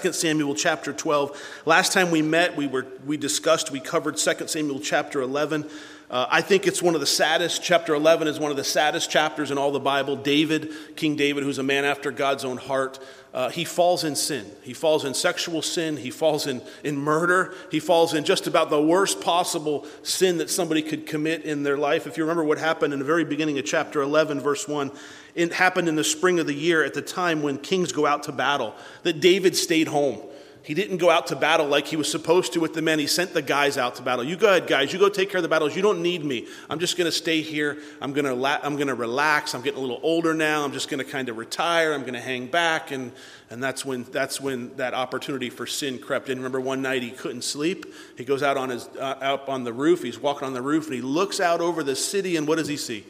[0.00, 1.62] 2 Samuel chapter 12.
[1.66, 5.68] Last time we met, we, were, we discussed, we covered 2 Samuel chapter 11.
[6.12, 7.62] Uh, I think it's one of the saddest.
[7.62, 10.14] Chapter 11 is one of the saddest chapters in all the Bible.
[10.14, 12.98] David, King David, who's a man after God's own heart,
[13.32, 14.44] uh, he falls in sin.
[14.62, 15.96] He falls in sexual sin.
[15.96, 17.54] He falls in, in murder.
[17.70, 21.78] He falls in just about the worst possible sin that somebody could commit in their
[21.78, 22.06] life.
[22.06, 24.90] If you remember what happened in the very beginning of chapter 11, verse 1,
[25.34, 28.24] it happened in the spring of the year at the time when kings go out
[28.24, 30.20] to battle, that David stayed home.
[30.64, 33.00] He didn't go out to battle like he was supposed to with the men.
[33.00, 34.24] He sent the guys out to battle.
[34.24, 34.92] You go ahead, guys.
[34.92, 35.74] You go take care of the battles.
[35.74, 36.46] You don't need me.
[36.70, 37.78] I'm just going to stay here.
[38.00, 39.56] I'm going to I'm going to relax.
[39.56, 40.64] I'm getting a little older now.
[40.64, 41.92] I'm just going to kind of retire.
[41.92, 43.10] I'm going to hang back, and
[43.50, 46.38] and that's when that's when that opportunity for sin crept in.
[46.38, 47.92] Remember, one night he couldn't sleep.
[48.16, 50.04] He goes out on his uh, out on the roof.
[50.04, 52.68] He's walking on the roof, and he looks out over the city, and what does
[52.68, 53.04] he see?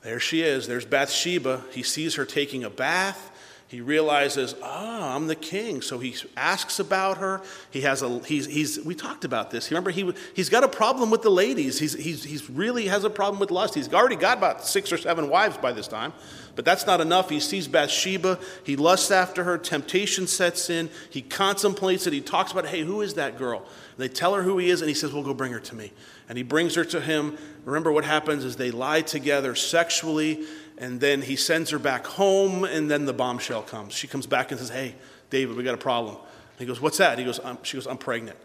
[0.00, 0.66] There she is.
[0.66, 1.62] There's Bathsheba.
[1.72, 3.29] He sees her taking a bath
[3.70, 5.80] he realizes, ah, oh, I'm the king.
[5.80, 7.40] So he asks about her.
[7.70, 9.70] He has a, he's, he's, we talked about this.
[9.70, 11.78] Remember, he, he's got a problem with the ladies.
[11.78, 13.76] He's, he's, he's really has a problem with lust.
[13.76, 16.12] He's already got about six or seven wives by this time,
[16.56, 17.30] but that's not enough.
[17.30, 18.40] He sees Bathsheba.
[18.64, 19.56] He lusts after her.
[19.56, 20.90] Temptation sets in.
[21.08, 22.12] He contemplates it.
[22.12, 23.64] He talks about, hey, who is that girl?
[24.00, 25.92] they tell her who he is, and he says, well, go bring her to me.
[26.28, 27.36] And he brings her to him.
[27.64, 30.46] Remember what happens is they lie together sexually
[30.80, 33.92] and then he sends her back home, and then the bombshell comes.
[33.92, 34.94] She comes back and says, Hey,
[35.28, 36.16] David, we got a problem.
[36.58, 37.18] he goes, What's that?
[37.18, 38.38] He goes, She goes, I'm pregnant.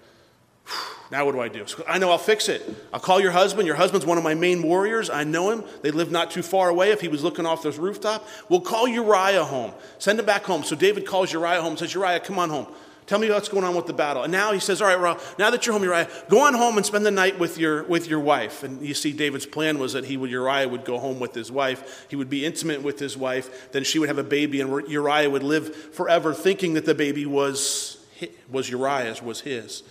[1.12, 1.60] Now what do I do?
[1.60, 2.68] Goes, I know I'll fix it.
[2.92, 3.68] I'll call your husband.
[3.68, 5.12] Your husband's one of my main warriors.
[5.12, 5.64] I know him.
[5.84, 6.90] They live not too far away.
[6.90, 9.72] If he was looking off this rooftop, we'll call Uriah home.
[10.00, 10.64] Send him back home.
[10.64, 12.66] So David calls Uriah home and says, Uriah, come on home.
[13.08, 14.24] Tell me what's going on with the battle.
[14.24, 16.78] And now he says, All right, well, now that you're home, Uriah, go on home
[16.78, 18.64] and spend the night with your, with your wife.
[18.64, 21.52] And you see, David's plan was that he would, Uriah would go home with his
[21.52, 22.08] wife.
[22.10, 23.72] He would be intimate with his wife.
[23.72, 27.28] Then she would have a baby, and Uriah would live forever thinking that the baby
[27.28, 28.04] was,
[28.50, 29.84] was Uriah's, was his.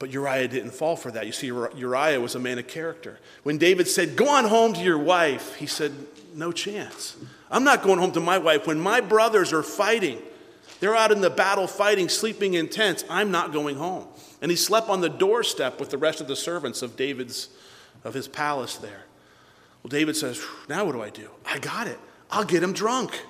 [0.00, 1.26] But Uriah didn't fall for that.
[1.26, 3.20] You see, Uriah was a man of character.
[3.44, 5.92] When David said, Go on home to your wife, he said,
[6.34, 7.16] No chance.
[7.48, 8.66] I'm not going home to my wife.
[8.66, 10.20] When my brothers are fighting,
[10.80, 13.04] they're out in the battle fighting, sleeping in tents.
[13.08, 14.06] I'm not going home.
[14.42, 17.48] And he slept on the doorstep with the rest of the servants of David's
[18.02, 19.04] of his palace there.
[19.82, 21.28] Well, David says, Now what do I do?
[21.44, 21.98] I got it.
[22.30, 23.22] I'll get him drunk.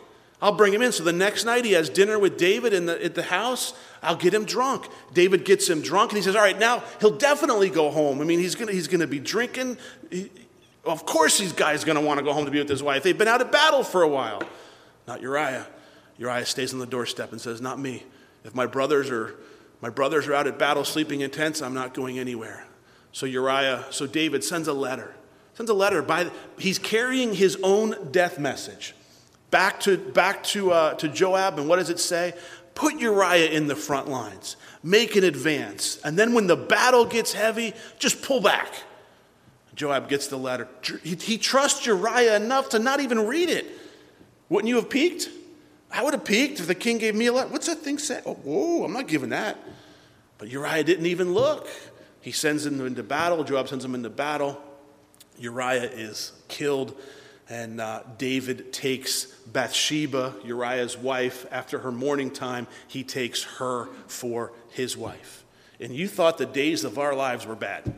[0.43, 0.93] I'll bring him in.
[0.93, 3.75] So the next night he has dinner with David in the, at the house.
[4.03, 4.87] I'll get him drunk.
[5.12, 8.21] David gets him drunk and he says, All right, now he'll definitely go home.
[8.21, 9.77] I mean, he's going to he's gonna be drinking.
[10.11, 10.31] He,
[10.84, 13.03] of course, these guys going to want to go home to be with his wife.
[13.03, 14.43] They've been out of battle for a while.
[15.06, 15.67] Not Uriah.
[16.20, 18.04] Uriah stays on the doorstep and says, Not me.
[18.44, 19.34] If my brothers are
[19.81, 22.66] my brothers are out at battle sleeping in tents, I'm not going anywhere.
[23.12, 25.14] So Uriah, so David sends a letter.
[25.54, 28.94] Sends a letter by he's carrying his own death message
[29.50, 32.34] back to back to uh, to Joab, and what does it say?
[32.75, 37.32] Put Uriah in the front lines, make an advance, and then when the battle gets
[37.32, 38.72] heavy, just pull back.
[39.75, 40.69] Joab gets the letter.
[41.02, 43.66] He, he trusts Uriah enough to not even read it.
[44.50, 45.31] Wouldn't you have peeked?
[45.92, 47.48] I would have peeked if the king gave me a letter.
[47.48, 48.20] What's that thing say?
[48.24, 49.58] Oh, whoa, I'm not giving that.
[50.38, 51.68] But Uriah didn't even look.
[52.20, 53.42] He sends him into battle.
[53.44, 54.60] Joab sends him into battle.
[55.38, 56.98] Uriah is killed,
[57.48, 62.66] and uh, David takes Bathsheba, Uriah's wife, after her mourning time.
[62.86, 65.44] He takes her for his wife.
[65.80, 67.94] And you thought the days of our lives were bad.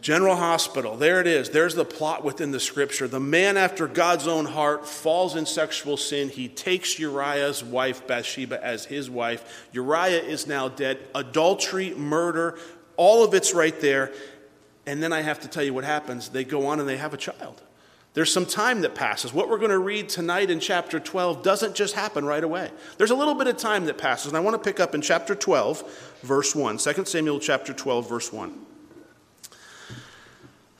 [0.00, 1.50] General Hospital, there it is.
[1.50, 3.06] There's the plot within the scripture.
[3.06, 6.30] The man after God's own heart falls in sexual sin.
[6.30, 9.68] He takes Uriah's wife, Bathsheba, as his wife.
[9.72, 10.98] Uriah is now dead.
[11.14, 12.58] Adultery, murder,
[12.96, 14.12] all of it's right there.
[14.86, 16.30] And then I have to tell you what happens.
[16.30, 17.62] They go on and they have a child.
[18.14, 19.32] There's some time that passes.
[19.32, 22.70] What we're going to read tonight in chapter 12 doesn't just happen right away.
[22.96, 24.28] There's a little bit of time that passes.
[24.28, 26.78] And I want to pick up in chapter 12, verse 1.
[26.78, 28.66] 2 Samuel chapter 12, verse 1.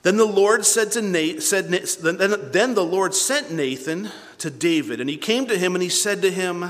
[0.02, 5.18] Then the Lord said to said, then the Lord sent Nathan to David, and he
[5.18, 6.64] came to him and he said to him,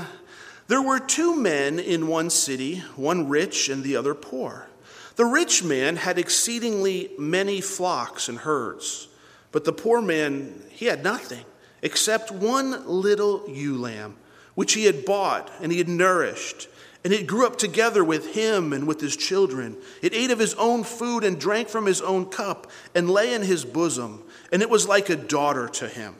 [0.67, 4.67] There were two men in one city, one rich and the other poor.
[5.15, 9.07] The rich man had exceedingly many flocks and herds,
[9.51, 11.45] but the poor man, he had nothing
[11.81, 14.17] except one little ewe lamb,
[14.55, 16.67] which he had bought and he had nourished
[17.03, 19.75] and it grew up together with him and with his children.
[20.01, 23.41] It ate of his own food and drank from his own cup and lay in
[23.41, 26.15] his bosom, and it was like a daughter to him.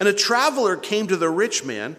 [0.00, 1.96] And a traveler came to the rich man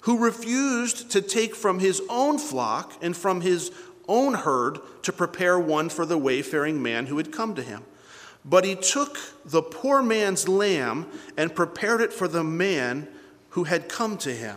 [0.00, 3.70] who refused to take from his own flock and from his
[4.08, 7.82] own herd to prepare one for the wayfaring man who had come to him.
[8.44, 11.06] But he took the poor man's lamb
[11.36, 13.08] and prepared it for the man
[13.50, 14.56] who had come to him.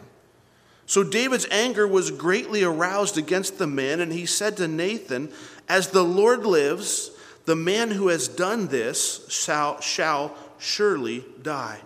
[0.89, 5.31] So David's anger was greatly aroused against the man, and he said to Nathan,
[5.67, 7.11] As the Lord lives,
[7.45, 11.81] the man who has done this shall, shall surely die.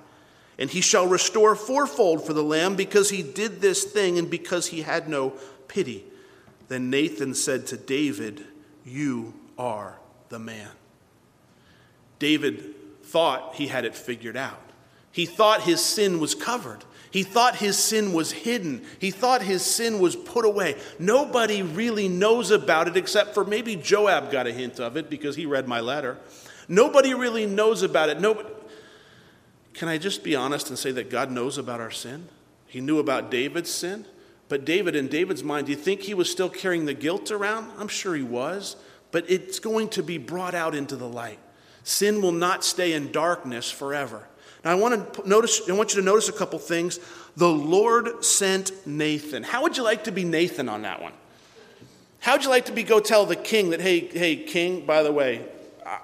[0.58, 4.68] And he shall restore fourfold for the lamb because he did this thing and because
[4.68, 5.32] he had no
[5.68, 6.06] pity.
[6.70, 8.46] Then Nathan said to David,
[8.86, 9.98] You are
[10.30, 10.72] the man.
[12.20, 12.74] David
[13.04, 14.62] thought he had it figured out.
[15.12, 16.86] He thought his sin was covered.
[17.14, 18.82] He thought his sin was hidden.
[18.98, 20.82] He thought his sin was put away.
[20.98, 25.36] Nobody really knows about it except for maybe Joab got a hint of it because
[25.36, 26.18] he read my letter.
[26.68, 28.20] Nobody really knows about it.
[28.20, 28.50] Nobody.
[29.76, 32.30] Can I just be honest and say that God knows about our sin?
[32.66, 34.08] He knew about David's sin.
[34.50, 37.70] But David, in David's mind, do you think he was still carrying the guilt around?
[37.78, 38.76] I'm sure he was.
[39.12, 41.38] But it's going to be brought out into the light.
[41.84, 44.28] Sin will not stay in darkness forever.
[44.64, 47.00] Now, I want to notice, I want you to notice a couple things.
[47.36, 49.44] The Lord sent Nathan.
[49.44, 51.14] How would you like to be Nathan on that one?
[52.20, 55.04] How would you like to be go tell the king that, hey, hey, king, by
[55.04, 55.46] the way,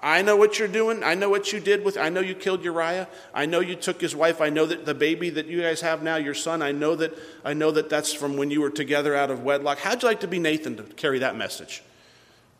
[0.03, 1.03] I know what you're doing.
[1.03, 3.07] I know what you did with, I know you killed Uriah.
[3.33, 4.41] I know you took his wife.
[4.41, 7.17] I know that the baby that you guys have now, your son, I know that,
[7.45, 9.79] I know that that's from when you were together out of wedlock.
[9.79, 11.81] How'd you like to be Nathan to carry that message?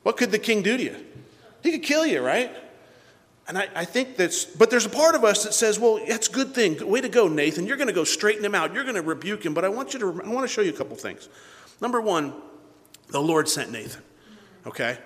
[0.04, 0.95] What could the king do to you?
[1.62, 2.56] He could kill you, right?
[3.50, 6.30] And I, I, think that's, but there's a part of us that says, well, that's
[6.30, 6.88] a good thing.
[6.88, 7.66] Way to go, Nathan.
[7.66, 8.75] You're going to go straighten him out.
[8.75, 9.56] You're going to rebuke him.
[9.56, 11.28] But I want you to, I want to show you a couple things.
[11.81, 12.36] Number one,
[13.07, 14.04] the Lord sent Nathan.
[14.68, 15.00] Okay?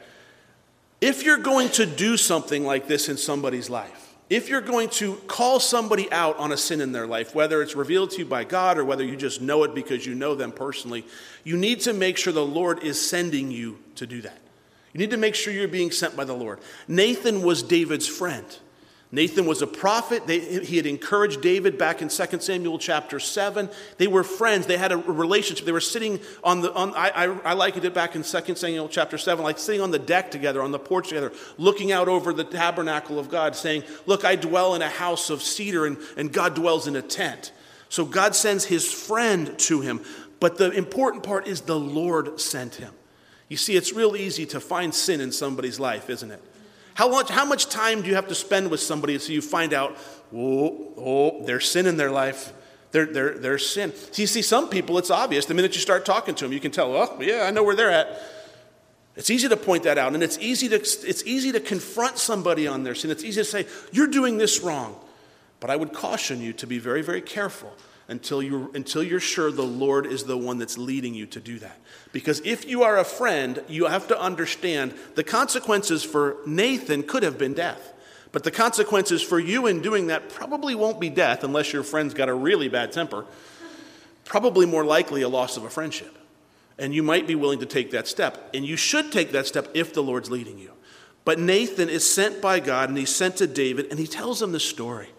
[1.00, 5.16] If you're going to do something like this in somebody's life, if you're going to
[5.28, 8.44] call somebody out on a sin in their life, whether it's revealed to you by
[8.44, 11.06] God or whether you just know it because you know them personally,
[11.46, 14.39] you need to make sure the Lord is sending you to do that.
[14.94, 16.60] You need to make sure you're being sent by the Lord.
[16.88, 18.45] Nathan was David's friend.
[19.13, 20.25] Nathan was a prophet.
[20.25, 23.69] They, he had encouraged David back in 2 Samuel chapter 7.
[24.00, 24.66] They were friends.
[24.66, 25.68] They had a relationship.
[25.68, 28.90] They were sitting on the, on, I, I, I likened it back in 2 Samuel
[28.90, 32.34] chapter 7, like sitting on the deck together, on the porch together, looking out over
[32.34, 36.34] the tabernacle of God, saying, Look, I dwell in a house of cedar, and, and
[36.34, 37.51] God dwells in a tent.
[37.89, 40.01] So God sends his friend to him.
[40.39, 42.96] But the important part is the Lord sent him.
[43.50, 46.42] You see, it's real easy to find sin in somebody's life, isn't it?
[46.95, 49.74] How much, how much time do you have to spend with somebody so you find
[49.74, 49.98] out,
[50.34, 52.54] oh, oh, there's sin in their life?
[52.92, 53.94] There, there, there's sin.
[53.95, 55.45] So you see, some people, it's obvious.
[55.45, 57.75] The minute you start talking to them, you can tell, oh, yeah, I know where
[57.75, 58.22] they're at.
[59.16, 62.68] It's easy to point that out, and it's easy to, it's easy to confront somebody
[62.68, 63.12] on their sin.
[63.12, 64.96] It's easy to say, you're doing this wrong.
[65.60, 67.74] But I would caution you to be very, very careful
[68.13, 71.57] until, you, until you're sure the Lord is the one that's leading you to do
[71.60, 71.80] that.
[72.12, 77.24] Because if you are a friend, you have to understand the consequences for Nathan could
[77.24, 77.92] have been death.
[78.31, 82.13] But the consequences for you in doing that probably won't be death unless your friend's
[82.13, 83.25] got a really bad temper.
[84.25, 86.15] Probably more likely a loss of a friendship.
[86.77, 88.51] And you might be willing to take that step.
[88.54, 90.71] And you should take that step if the Lord's leading you.
[91.25, 94.51] But Nathan is sent by God and he's sent to David and he tells him
[94.51, 95.10] the story.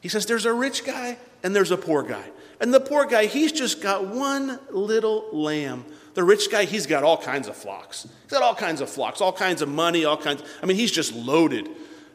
[0.00, 2.24] He says, There's a rich guy and there's a poor guy.
[2.60, 5.84] And the poor guy, he's just got one little lamb.
[6.14, 8.08] The rich guy, he's got all kinds of flocks.
[8.22, 10.42] He's got all kinds of flocks, all kinds of money, all kinds.
[10.62, 11.68] I mean, he's just loaded.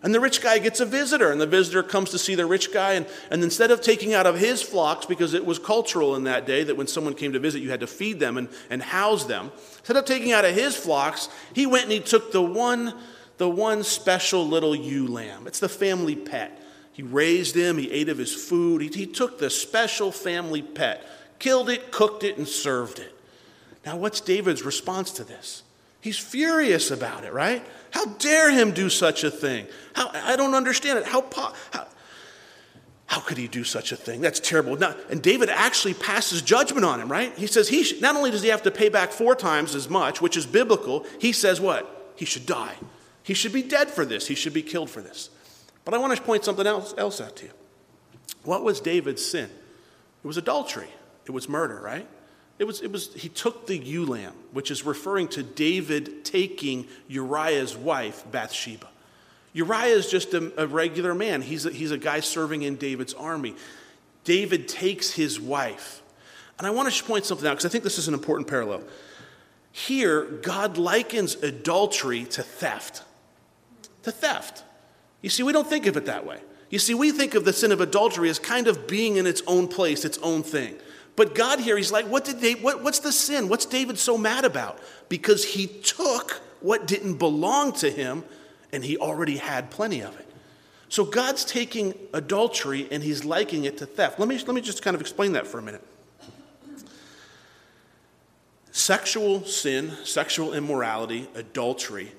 [0.04, 2.74] And the rich guy gets a visitor, and the visitor comes to see the rich
[2.74, 2.94] guy.
[2.94, 6.48] And, and instead of taking out of his flocks, because it was cultural in that
[6.48, 9.26] day that when someone came to visit, you had to feed them and, and house
[9.26, 12.96] them, instead of taking out of his flocks, he went and he took the one,
[13.38, 15.46] the one special little ewe lamb.
[15.46, 16.60] It's the family pet.
[16.94, 18.82] He raised him, he ate of his food.
[18.82, 21.06] He, he took the special family pet,
[21.40, 23.16] killed it, cooked it, and served it.
[23.86, 25.64] Now, what's David's response to this?
[26.02, 27.66] He's furious about it, right?
[27.92, 29.68] How dare him do such a thing?
[29.94, 31.06] How, I don't understand it.
[31.06, 31.24] How,
[31.72, 31.88] how,
[33.06, 34.22] how could he do such a thing?
[34.22, 34.78] That's terrible.
[34.78, 37.38] Now, and David actually passes judgment on him, right?
[37.38, 40.22] He says he not only does he have to pay back four times as much,
[40.22, 42.14] which is biblical, he says what?
[42.16, 42.76] He should die.
[43.24, 44.28] He should be dead for this.
[44.28, 45.30] He should be killed for this.
[45.84, 47.52] But I want to point something else, else out to you.
[48.44, 49.50] What was David's sin?
[50.24, 50.90] It was adultery.
[51.26, 52.08] It was murder, right?
[52.60, 56.88] It was, it was, he took the ewe lamb, which is referring to David taking
[57.08, 58.88] Uriah's wife, Bathsheba.
[59.54, 61.42] Uriah is just a, a regular man.
[61.42, 63.56] He's a, he's a guy serving in David's army.
[64.24, 66.02] David takes his wife.
[66.58, 68.84] And I want to point something out because I think this is an important parallel.
[69.72, 73.04] Here, God likens adultery to theft.
[74.04, 74.64] To theft.
[75.22, 76.40] You see, we don't think of it that way.
[76.70, 79.42] You see, we think of the sin of adultery as kind of being in its
[79.46, 80.76] own place, its own thing.
[81.16, 83.50] But God here, He's like, what did they, what, what's the sin?
[83.50, 84.80] What's David so mad about?
[85.10, 88.24] Because he took what didn't belong to him
[88.72, 90.28] and he already had plenty of it.
[90.88, 94.20] So God's taking adultery and he's liking it to theft.
[94.20, 95.86] Let me, let me just kind of explain that for a minute.
[98.72, 102.12] Sexual sin, sexual immorality, adultery.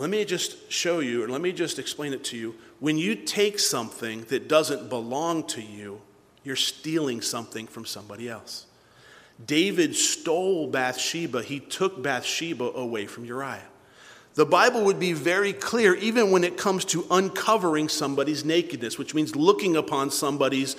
[0.00, 2.54] Let me just show you, or let me just explain it to you.
[2.78, 6.00] When you take something that doesn't belong to you,
[6.42, 8.64] you're stealing something from somebody else.
[9.44, 13.60] David stole Bathsheba, he took Bathsheba away from Uriah.
[14.36, 19.14] The Bible would be very clear, even when it comes to uncovering somebody's nakedness, which
[19.14, 20.76] means looking upon somebody's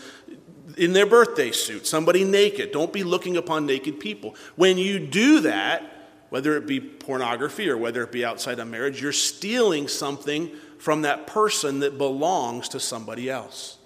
[0.78, 2.72] in their birthday suit, somebody naked.
[2.72, 4.36] Don't be looking upon naked people.
[4.56, 6.01] When you do that,
[6.32, 11.02] whether it be pornography or whether it be outside of marriage, you're stealing something from
[11.02, 13.78] that person that belongs to somebody else.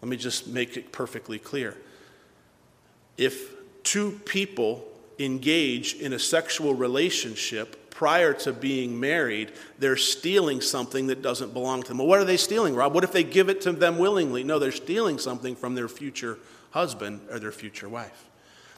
[0.00, 1.76] Let me just make it perfectly clear.
[3.18, 11.08] If two people engage in a sexual relationship prior to being married, they're stealing something
[11.08, 11.98] that doesn't belong to them.
[11.98, 12.94] Well, what are they stealing, Rob?
[12.94, 14.44] What if they give it to them willingly?
[14.44, 16.38] No, they're stealing something from their future
[16.70, 18.25] husband or their future wife.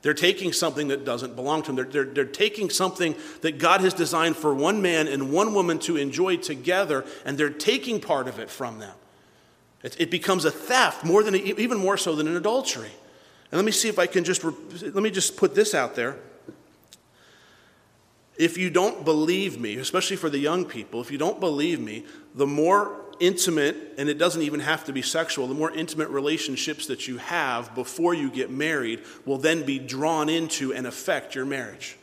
[0.03, 1.77] They're taking something that doesn't belong to them.
[1.77, 5.79] They're, they're, they're, taking something that God has designed for one man and one woman
[5.81, 8.95] to enjoy together, and they're taking part of it from them.
[9.83, 12.91] It, it becomes a theft more than even more so than an adultery.
[13.51, 16.17] And let me see if I can just let me just put this out there.
[18.37, 22.05] If you don't believe me, especially for the young people, if you don't believe me,
[22.35, 26.87] the more intimate, and it doesn't even have to be sexual, the more intimate relationships
[26.87, 31.45] that you have before you get married will then be drawn into and affect your
[31.45, 31.97] marriage.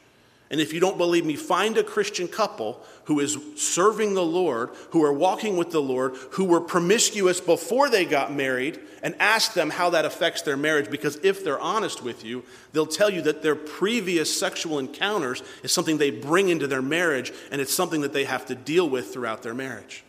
[0.51, 4.69] And if you don't believe me, find a Christian couple who is serving the Lord,
[4.91, 9.53] who are walking with the Lord, who were promiscuous before they got married, and ask
[9.53, 10.89] them how that affects their marriage.
[10.89, 15.71] Because if they're honest with you, they'll tell you that their previous sexual encounters is
[15.71, 19.11] something they bring into their marriage, and it's something that they have to deal with
[19.11, 20.04] throughout their marriage.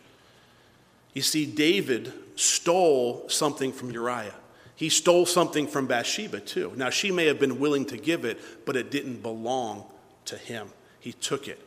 [1.17, 4.35] You see, David stole something from Uriah.
[4.75, 6.73] He stole something from Bathsheba, too.
[6.75, 9.85] Now, she may have been willing to give it, but it didn't belong
[10.25, 10.67] to him.
[10.99, 11.59] He took it.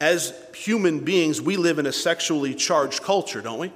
[0.00, 3.72] As human beings, we live in a sexually charged culture, don't we?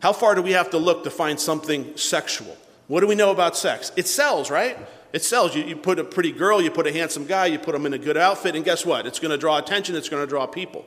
[0.00, 2.56] How far do we have to look to find something sexual?
[2.86, 3.92] What do we know about sex?
[3.94, 4.78] It sells, right?
[5.12, 5.54] It sells.
[5.54, 7.92] You, you put a pretty girl, you put a handsome guy, you put them in
[7.92, 9.06] a good outfit, and guess what?
[9.06, 10.86] It's going to draw attention, it's going to draw people.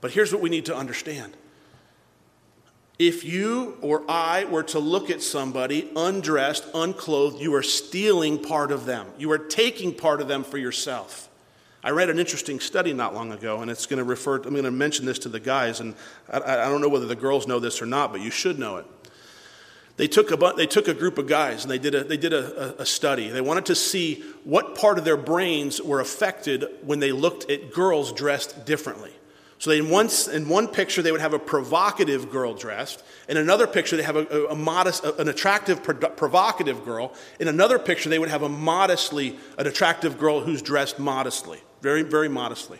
[0.00, 1.36] But here's what we need to understand.
[2.98, 8.72] If you or I were to look at somebody undressed, unclothed, you are stealing part
[8.72, 9.06] of them.
[9.18, 11.28] You are taking part of them for yourself.
[11.84, 14.54] I read an interesting study not long ago, and it's going to refer, To, I'm
[14.54, 15.94] going to mention this to the guys, and
[16.28, 18.78] I, I don't know whether the girls know this or not, but you should know
[18.78, 18.86] it.
[19.96, 22.32] They took a, they took a group of guys and they did, a, they did
[22.32, 23.30] a, a study.
[23.30, 27.72] They wanted to see what part of their brains were affected when they looked at
[27.72, 29.10] girls dressed differently.
[29.58, 33.02] So in one, in one picture, they would have a provocative girl dressed.
[33.28, 37.12] In another picture, they have a, a modest, an attractive, provocative girl.
[37.40, 42.02] In another picture, they would have a modestly, an attractive girl who's dressed modestly very,
[42.02, 42.78] very modestly.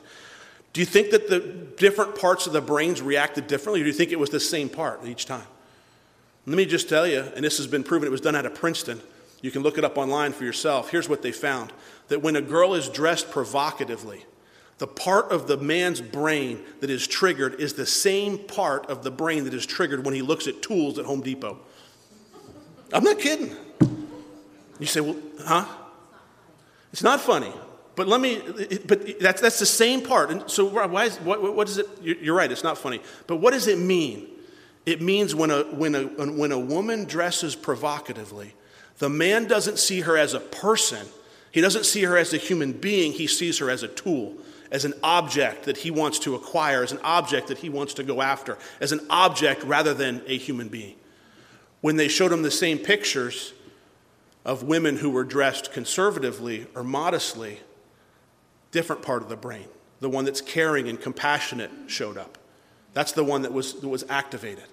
[0.73, 3.97] Do you think that the different parts of the brains reacted differently, or do you
[3.97, 5.47] think it was the same part each time?
[6.47, 8.55] Let me just tell you, and this has been proven, it was done out of
[8.55, 9.01] Princeton.
[9.43, 10.91] You can look it up online for yourself.
[10.91, 11.73] Here's what they found
[12.09, 14.25] that when a girl is dressed provocatively,
[14.79, 19.11] the part of the man's brain that is triggered is the same part of the
[19.11, 21.59] brain that is triggered when he looks at tools at Home Depot.
[22.93, 23.55] I'm not kidding.
[24.79, 25.67] You say, well, huh?
[26.93, 27.53] It's not funny.
[27.97, 28.41] But let me,
[28.87, 30.31] but that's, that's the same part.
[30.31, 31.89] And so why is, what, what is it?
[32.01, 33.01] You're right, it's not funny.
[33.27, 34.29] But what does it mean?
[34.87, 38.55] It means when a, when a, when a woman dresses provocatively,
[38.99, 41.07] the man doesn't see her as a person.
[41.51, 43.13] He doesn't see her as a human being.
[43.13, 44.35] He sees her as a tool,
[44.71, 48.03] as an object that he wants to acquire, as an object that he wants to
[48.03, 50.97] go after, as an object rather than a human being.
[51.81, 53.53] When they showed him the same pictures
[54.45, 57.61] of women who were dressed conservatively or modestly,
[58.71, 59.67] different part of the brain.
[60.01, 62.39] The one that's caring and compassionate showed up.
[62.95, 64.65] That's the one that was, that was activated.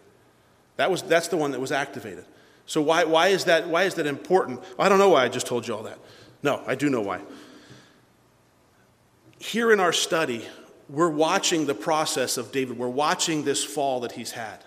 [0.77, 2.25] That was, that's the one that was activated.
[2.65, 4.63] So why, why, is that, why is that important?
[4.79, 5.99] I don't know why I just told you all that.
[6.41, 7.21] No, I do know why.
[9.39, 10.45] Here in our study,
[10.89, 12.77] we're watching the process of David.
[12.77, 14.63] We're watching this fall that he's had.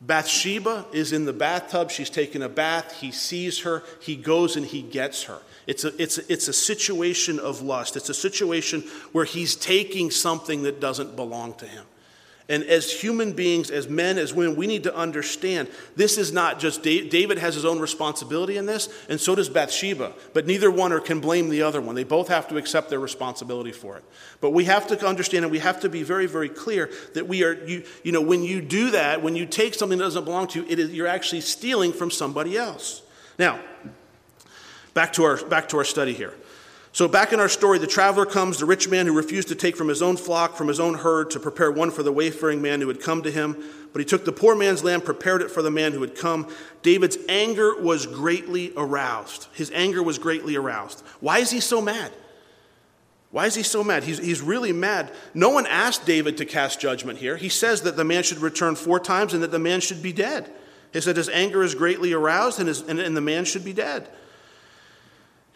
[0.00, 1.90] Bathsheba is in the bathtub.
[1.90, 3.00] She's taking a bath.
[3.00, 3.82] He sees her.
[4.00, 5.38] He goes and he gets her.
[5.66, 7.96] It's a, it's, a, it's a situation of lust.
[7.96, 8.82] It's a situation
[9.12, 11.84] where he's taking something that doesn't belong to him.
[12.48, 16.60] And as human beings, as men, as women, we need to understand this is not
[16.60, 20.12] just David has his own responsibility in this, and so does Bathsheba.
[20.32, 21.96] But neither one or can blame the other one.
[21.96, 24.04] They both have to accept their responsibility for it.
[24.40, 27.42] But we have to understand and we have to be very, very clear that we
[27.42, 30.46] are, you, you know, when you do that, when you take something that doesn't belong
[30.48, 33.02] to you, it is, you're actually stealing from somebody else.
[33.40, 33.58] Now,
[34.94, 36.34] back to our, back to our study here.
[36.96, 39.76] So, back in our story, the traveler comes, the rich man who refused to take
[39.76, 42.80] from his own flock, from his own herd, to prepare one for the wayfaring man
[42.80, 43.62] who had come to him.
[43.92, 46.48] But he took the poor man's lamb, prepared it for the man who had come.
[46.80, 49.48] David's anger was greatly aroused.
[49.52, 51.04] His anger was greatly aroused.
[51.20, 52.12] Why is he so mad?
[53.30, 54.02] Why is he so mad?
[54.02, 55.12] He's, he's really mad.
[55.34, 57.36] No one asked David to cast judgment here.
[57.36, 60.14] He says that the man should return four times and that the man should be
[60.14, 60.50] dead.
[60.94, 63.74] He said his anger is greatly aroused and, his, and, and the man should be
[63.74, 64.08] dead.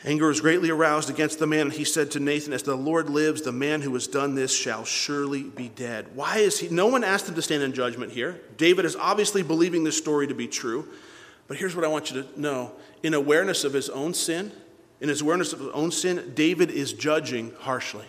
[0.04, 3.10] Anger was greatly aroused against the man, and he said to Nathan, As the Lord
[3.10, 6.06] lives, the man who has done this shall surely be dead.
[6.14, 6.70] Why is he?
[6.70, 8.40] No one asked him to stand in judgment here.
[8.56, 10.88] David is obviously believing this story to be true.
[11.48, 14.52] But here's what I want you to know in awareness of his own sin,
[15.00, 18.06] in his awareness of his own sin, David is judging harshly.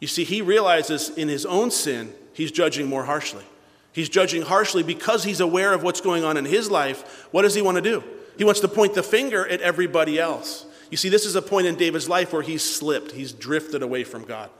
[0.00, 3.44] You see, he realizes in his own sin, he's judging more harshly.
[3.92, 7.26] He's judging harshly because he's aware of what's going on in his life.
[7.30, 8.04] What does he want to do?
[8.36, 10.66] He wants to point the finger at everybody else.
[10.90, 14.04] You see, this is a point in David's life where he's slipped, he's drifted away
[14.04, 14.50] from God.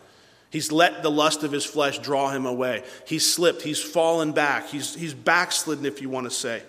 [0.51, 2.85] He's let the lust of his flesh draw him away.
[3.07, 6.63] He's slipped, he's fallen back, he's, he's backslidden, if you want to say.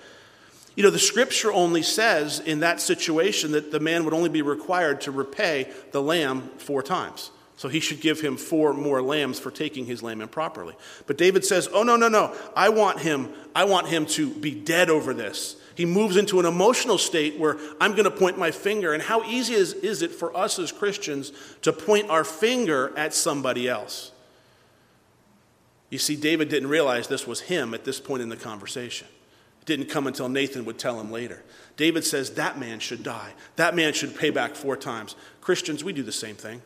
[0.76, 4.44] You know, the scripture only says in that situation that the man would only be
[4.44, 7.32] required to repay the lamb four times.
[7.56, 10.76] So he should give him four more lambs for taking his lamb improperly.
[11.08, 12.36] But David says, "Oh no, no, no.
[12.56, 16.48] I want him I want him to be dead over this." He moves into an
[16.48, 18.93] emotional state where I'm going to point my finger.
[18.93, 21.31] And how easy is, is it for us as Christians
[21.62, 24.12] to point our finger at somebody else?
[25.91, 29.07] You see, David didn't realize this was him at this point in the conversation.
[29.62, 31.43] It didn't come until Nathan would tell him later.
[31.75, 33.34] David says, That man should die.
[33.57, 35.15] That man should pay back four times.
[35.41, 36.63] Christians, we do the same thing.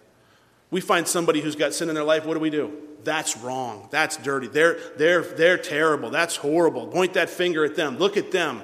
[0.69, 2.71] We find somebody who's got sin in their life, what do we do?
[3.03, 3.89] That's wrong.
[3.91, 4.47] That's dirty.
[4.47, 6.11] They're, they're, they're terrible.
[6.11, 6.87] That's horrible.
[6.87, 7.97] Point that finger at them.
[7.97, 8.61] Look at them.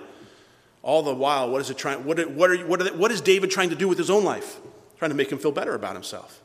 [0.88, 3.52] All the while, what is, it trying, what, what, are, what, are, what is David
[3.52, 4.58] trying to do with his own life?
[4.98, 6.42] Trying to make him feel better about himself.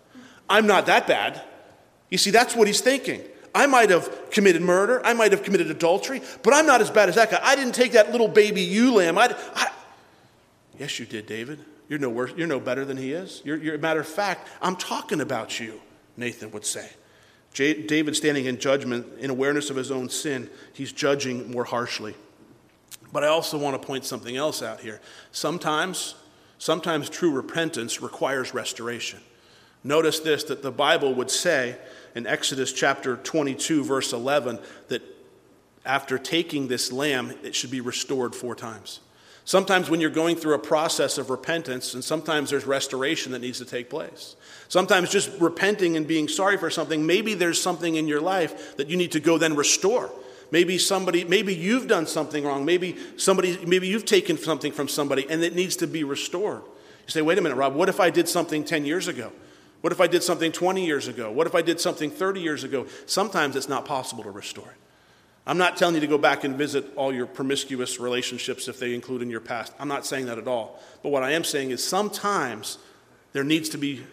[0.50, 1.40] I'm not that bad.
[2.10, 3.22] You see, that's what he's thinking.
[3.54, 7.08] I might have committed murder, I might have committed adultery, but I'm not as bad
[7.08, 7.38] as that guy.
[7.40, 9.16] I didn't take that little baby ewe lamb.
[9.16, 9.70] I, I,
[10.76, 11.60] yes, you did, David.
[11.88, 13.42] You're no, worse, you're no better than he is.
[13.44, 15.80] You're, you're, a matter of fact, I'm talking about you,
[16.16, 16.90] Nathan would say.
[17.52, 22.16] J- David, standing in judgment, in awareness of his own sin, he's judging more harshly.
[23.12, 25.00] But I also want to point something else out here.
[25.32, 26.14] Sometimes,
[26.58, 29.20] sometimes true repentance requires restoration.
[29.84, 31.76] Notice this that the Bible would say
[32.14, 35.02] in Exodus chapter 22, verse 11, that
[35.84, 39.00] after taking this lamb, it should be restored four times.
[39.44, 43.58] Sometimes, when you're going through a process of repentance, and sometimes there's restoration that needs
[43.58, 44.36] to take place.
[44.68, 48.88] Sometimes, just repenting and being sorry for something, maybe there's something in your life that
[48.88, 50.12] you need to go then restore.
[50.52, 52.66] Maybe somebody, maybe you've done something wrong.
[52.66, 56.62] Maybe somebody, maybe you've taken something from somebody and it needs to be restored.
[56.62, 59.32] You say, wait a minute, Rob, what if I did something 10 years ago?
[59.80, 61.32] What if I did something 20 years ago?
[61.32, 62.86] What if I did something 30 years ago?
[63.06, 64.76] Sometimes it's not possible to restore it.
[65.46, 68.94] I'm not telling you to go back and visit all your promiscuous relationships if they
[68.94, 69.72] include in your past.
[69.80, 70.80] I'm not saying that at all.
[71.02, 72.78] But what I am saying is sometimes
[73.32, 74.04] there needs to be,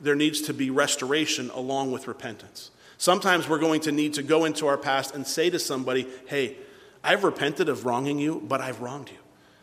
[0.00, 2.72] there needs to be restoration along with repentance.
[2.98, 6.56] Sometimes we're going to need to go into our past and say to somebody, hey,
[7.02, 9.18] I've repented of wronging you, but I've wronged you.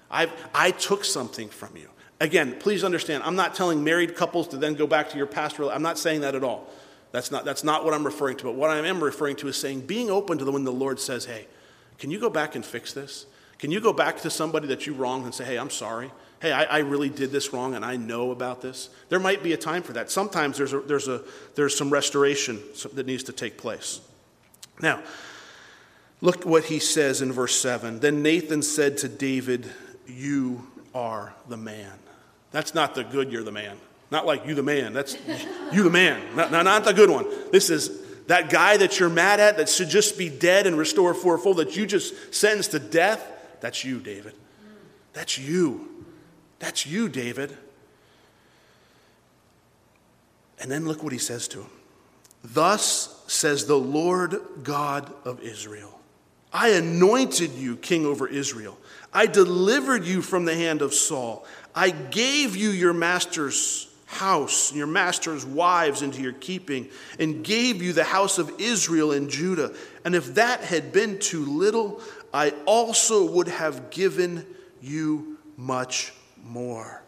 [0.10, 1.89] I've, I took something from you.
[2.20, 5.60] Again, please understand, I'm not telling married couples to then go back to your past.
[5.60, 6.67] I'm not saying that at all.
[7.12, 8.44] That's not, that's not what I'm referring to.
[8.46, 11.00] But what I am referring to is saying being open to the when the Lord
[11.00, 11.48] says, hey,
[11.98, 13.26] can you go back and fix this?
[13.58, 16.12] Can you go back to somebody that you wronged and say, hey, I'm sorry?
[16.41, 18.89] Hey, I, I, really did this wrong and I know about this.
[19.10, 20.10] There might be a time for that.
[20.10, 21.21] Sometimes there's, a, there's, a,
[21.56, 22.60] there's some restoration
[22.93, 24.01] that needs to take place.
[24.82, 25.01] Now,
[26.19, 27.99] look what he says in verse 7.
[27.99, 29.69] Then Nathan said to David,
[30.08, 31.93] You are the man.
[32.51, 33.77] That's not the good, you're the man.
[34.10, 34.93] Not like you the man.
[34.93, 35.15] That's
[35.71, 36.36] you the man.
[36.36, 37.25] Not, not the good one.
[37.51, 41.13] This is that guy that you're mad at that should just be dead and restore
[41.13, 43.25] fourfold, that you just sentenced to death.
[43.62, 44.34] That's you, David.
[45.13, 45.90] That's you.
[46.62, 47.58] That's you, David.
[50.60, 51.69] And then look what he says to him.
[52.43, 56.00] Thus says the Lord God of Israel
[56.54, 58.78] I anointed you king over Israel.
[59.13, 61.45] I delivered you from the hand of Saul.
[61.74, 67.82] I gave you your master's house and your master's wives into your keeping, and gave
[67.82, 69.74] you the house of Israel and Judah.
[70.04, 72.02] And if that had been too little,
[72.34, 74.45] I also would have given
[74.82, 76.12] you much
[76.43, 77.04] more.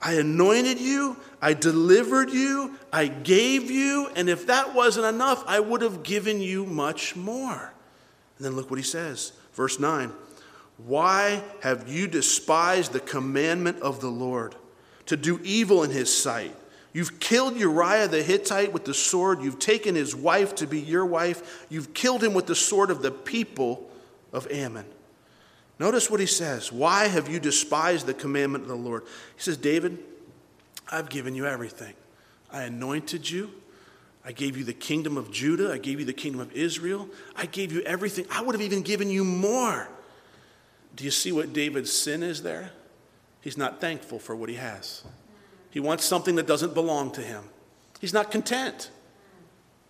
[0.00, 5.60] I anointed you, I delivered you, I gave you, and if that wasn't enough, I
[5.60, 7.72] would have given you much more.
[8.36, 10.12] And then look what he says, verse 9
[10.76, 14.56] Why have you despised the commandment of the Lord
[15.06, 16.54] to do evil in his sight.
[16.92, 19.42] You've killed Uriah the Hittite with the sword.
[19.42, 21.66] You've taken his wife to be your wife.
[21.68, 23.90] You've killed him with the sword of the people
[24.32, 24.86] of Ammon.
[25.78, 26.70] Notice what he says.
[26.70, 29.02] Why have you despised the commandment of the Lord?
[29.36, 29.98] He says, David,
[30.90, 31.94] I've given you everything.
[32.52, 33.50] I anointed you.
[34.24, 35.72] I gave you the kingdom of Judah.
[35.72, 37.08] I gave you the kingdom of Israel.
[37.36, 38.26] I gave you everything.
[38.30, 39.88] I would have even given you more.
[40.96, 42.70] Do you see what David's sin is there?
[43.40, 45.02] He's not thankful for what he has.
[45.70, 47.44] He wants something that doesn't belong to him.
[48.00, 48.90] He's not content.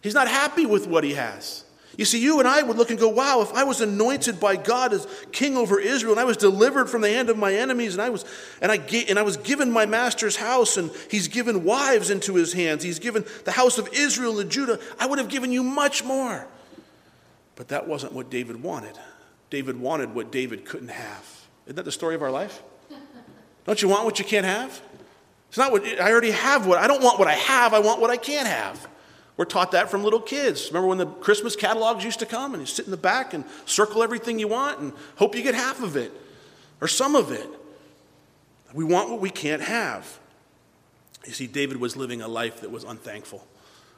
[0.00, 1.63] He's not happy with what he has.
[1.96, 4.56] You see, you and I would look and go, wow, if I was anointed by
[4.56, 7.94] God as king over Israel and I was delivered from the hand of my enemies
[7.94, 8.24] and I was,
[8.60, 8.76] and I,
[9.08, 12.98] and I was given my master's house and he's given wives into his hands, he's
[12.98, 16.46] given the house of Israel and Judah, I would have given you much more.
[17.56, 18.98] But that wasn't what David wanted.
[19.50, 21.46] David wanted what David couldn't have.
[21.66, 22.62] Isn't that the story of our life?
[23.66, 24.82] Don't you want what you can't have?
[25.48, 28.00] It's not what I already have what I don't want what I have, I want
[28.00, 28.88] what I can't have.
[29.36, 30.68] We're taught that from little kids.
[30.68, 33.44] Remember when the Christmas catalogs used to come and you sit in the back and
[33.66, 36.12] circle everything you want and hope you get half of it
[36.80, 37.48] or some of it.
[38.72, 40.18] We want what we can't have.
[41.26, 43.44] You see, David was living a life that was unthankful.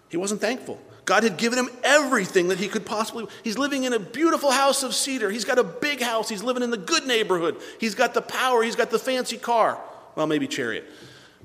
[0.08, 0.80] He wasn't thankful.
[1.04, 3.26] God had given him everything that he could possibly.
[3.42, 5.30] He's living in a beautiful house of cedar.
[5.30, 6.28] He's got a big house.
[6.28, 7.56] He's living in the good neighborhood.
[7.80, 8.62] He's got the power.
[8.62, 9.78] He's got the fancy car.
[10.14, 10.84] Well, maybe chariot.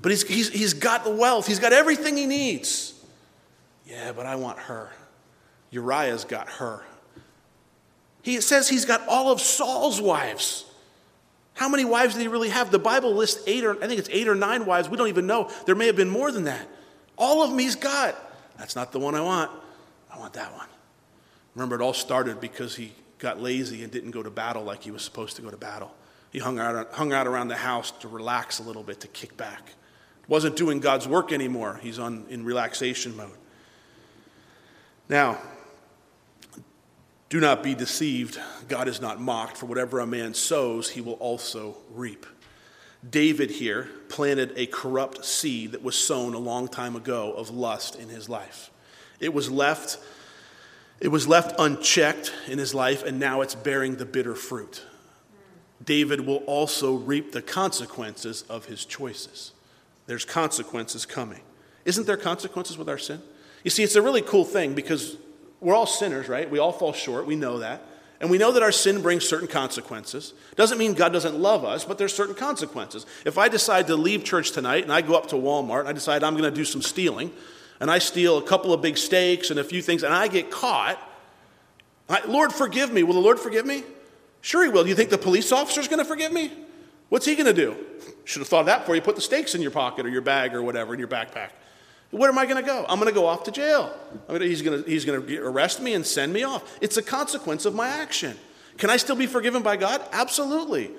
[0.00, 1.46] But he's, he's, he's got the wealth.
[1.46, 2.91] He's got everything he needs.
[3.92, 4.88] Yeah, but I want her.
[5.70, 6.82] Uriah's got her.
[8.22, 10.64] He says he's got all of Saul's wives.
[11.52, 12.70] How many wives did he really have?
[12.70, 14.88] The Bible lists eight or I think it's eight or nine wives.
[14.88, 15.50] We don't even know.
[15.66, 16.66] There may have been more than that.
[17.18, 18.16] All of them he's got.
[18.56, 19.50] That's not the one I want.
[20.10, 20.68] I want that one.
[21.54, 24.90] Remember, it all started because he got lazy and didn't go to battle like he
[24.90, 25.94] was supposed to go to battle.
[26.30, 29.36] He hung out, hung out around the house to relax a little bit, to kick
[29.36, 29.72] back.
[30.28, 31.78] Wasn't doing God's work anymore.
[31.82, 33.36] He's on, in relaxation mode.
[35.08, 35.38] Now,
[37.28, 38.38] do not be deceived.
[38.68, 42.26] God is not mocked, for whatever a man sows, he will also reap.
[43.08, 47.96] David here planted a corrupt seed that was sown a long time ago of lust
[47.96, 48.70] in his life.
[49.18, 49.98] It was left
[51.00, 54.84] it was left unchecked in his life and now it's bearing the bitter fruit.
[55.84, 59.50] David will also reap the consequences of his choices.
[60.06, 61.40] There's consequences coming.
[61.84, 63.20] Isn't there consequences with our sin?
[63.64, 65.16] You see, it's a really cool thing because
[65.60, 66.50] we're all sinners, right?
[66.50, 67.26] We all fall short.
[67.26, 67.86] We know that.
[68.20, 70.32] And we know that our sin brings certain consequences.
[70.54, 73.04] Doesn't mean God doesn't love us, but there's certain consequences.
[73.24, 75.92] If I decide to leave church tonight and I go up to Walmart and I
[75.92, 77.32] decide I'm going to do some stealing,
[77.80, 80.52] and I steal a couple of big steaks and a few things, and I get
[80.52, 81.00] caught,
[82.08, 83.02] I, Lord, forgive me.
[83.02, 83.82] Will the Lord forgive me?
[84.40, 84.84] Sure, He will.
[84.84, 86.52] Do you think the police officer's going to forgive me?
[87.08, 87.76] What's He going to do?
[88.24, 90.22] Should have thought of that before you put the steaks in your pocket or your
[90.22, 91.50] bag or whatever in your backpack.
[92.12, 92.84] Where am I going to go?
[92.88, 93.92] I'm going to go off to jail.
[94.28, 96.78] He's going he's going to arrest me and send me off.
[96.82, 98.36] It's a consequence of my action.
[98.76, 100.02] Can I still be forgiven by God?
[100.12, 100.90] Absolutely.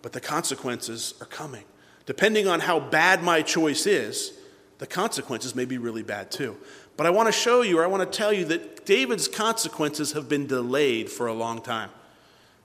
[0.00, 1.64] But the consequences are coming.
[2.06, 4.32] Depending on how bad my choice is,
[4.78, 6.56] the consequences may be really bad too.
[6.96, 10.12] But I want to show you, or I want to tell you, that David's consequences
[10.12, 11.90] have been delayed for a long time.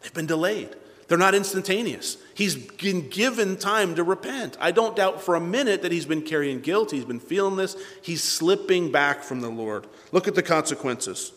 [0.01, 0.75] They've been delayed.
[1.07, 2.17] They're not instantaneous.
[2.33, 4.57] He's been given time to repent.
[4.59, 6.91] I don't doubt for a minute that he's been carrying guilt.
[6.91, 7.77] He's been feeling this.
[8.01, 9.85] He's slipping back from the Lord.
[10.11, 11.31] Look at the consequences.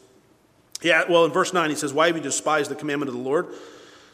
[0.80, 3.22] Yeah, well, in verse 9, he says, Why have you despised the commandment of the
[3.22, 3.48] Lord?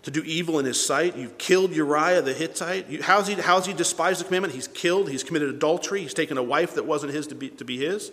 [0.03, 1.17] To do evil in his sight.
[1.17, 3.03] You've killed Uriah the Hittite.
[3.03, 4.55] How's he, how's he despised the commandment?
[4.55, 5.09] He's killed.
[5.09, 6.03] He's committed adultery.
[6.03, 8.13] He's taken a wife that wasn't his to be, to be his.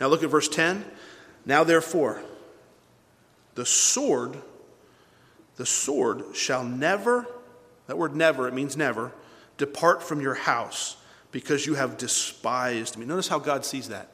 [0.00, 0.84] Now look at verse 10.
[1.44, 2.22] Now, therefore,
[3.54, 4.36] the sword
[5.60, 7.26] the sword shall never,
[7.86, 9.12] that word never, it means never,
[9.58, 10.96] depart from your house
[11.32, 13.04] because you have despised me.
[13.04, 14.08] Notice how God sees that.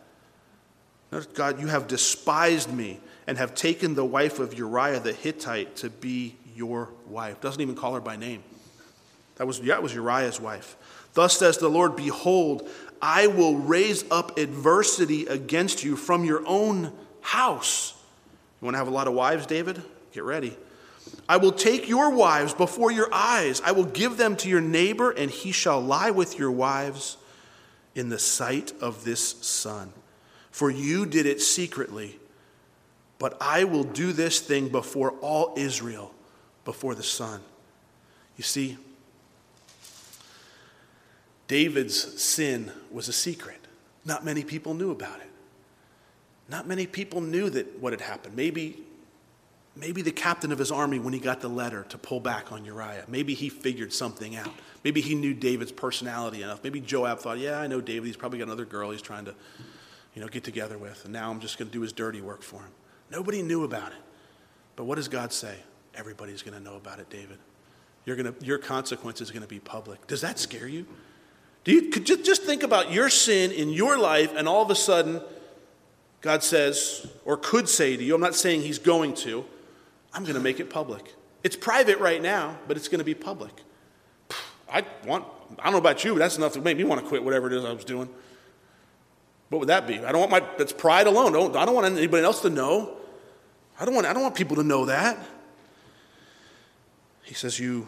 [1.13, 5.77] Notice, God, you have despised me and have taken the wife of Uriah the Hittite
[5.77, 7.41] to be your wife.
[7.41, 8.43] Doesn't even call her by name.
[9.37, 10.77] That was, yeah, was Uriah's wife.
[11.15, 12.69] Thus says the Lord, Behold,
[13.01, 17.95] I will raise up adversity against you from your own house.
[18.61, 19.81] You want to have a lot of wives, David?
[20.11, 20.57] Get ready.
[21.29, 23.61] I will take your wives before your eyes.
[23.65, 27.17] I will give them to your neighbor, and he shall lie with your wives
[27.95, 29.93] in the sight of this sun.
[30.51, 32.19] For you did it secretly,
[33.19, 36.15] but I will do this thing before all Israel,
[36.65, 37.41] before the sun.
[38.37, 38.79] You see,
[41.49, 43.59] David's sin was a secret.
[44.05, 45.31] Not many people knew about it.
[46.49, 48.37] Not many people knew that what had happened.
[48.37, 48.86] Maybe
[49.77, 52.65] Maybe the captain of his army, when he got the letter to pull back on
[52.65, 54.51] Uriah, maybe he figured something out.
[54.85, 56.65] Maybe he knew David's personality enough.
[56.65, 58.07] Maybe Joab thought, yeah, I know David.
[58.07, 59.35] He's probably got another girl he's trying to,
[60.15, 61.05] you know, get together with.
[61.05, 62.71] And now I'm just going to do his dirty work for him.
[63.11, 63.99] Nobody knew about it.
[64.77, 65.57] But what does God say?
[65.95, 67.39] Everybody's going to know about it, David.
[68.07, 70.07] You're gonna, your consequence is going to be public.
[70.07, 70.87] Does that scare you?
[71.65, 74.71] Do you could just, just think about your sin in your life, and all of
[74.71, 75.21] a sudden,
[76.21, 79.45] God says, or could say to you, I'm not saying He's going to,
[80.17, 81.15] I'm going to make it public.
[81.45, 83.53] It's private right now, but it's going to be public.
[84.73, 85.27] I want,
[85.59, 87.49] I don't know about you, but that's enough to make me want to quit whatever
[87.49, 88.09] it is I was doing.
[89.51, 89.99] What would that be?
[89.99, 91.33] I don't want my, that's pride alone.
[91.33, 92.97] Don't, I don't want anybody else to know.
[93.79, 95.19] I don't want, I don't want people to know that.
[97.23, 97.87] He says, You,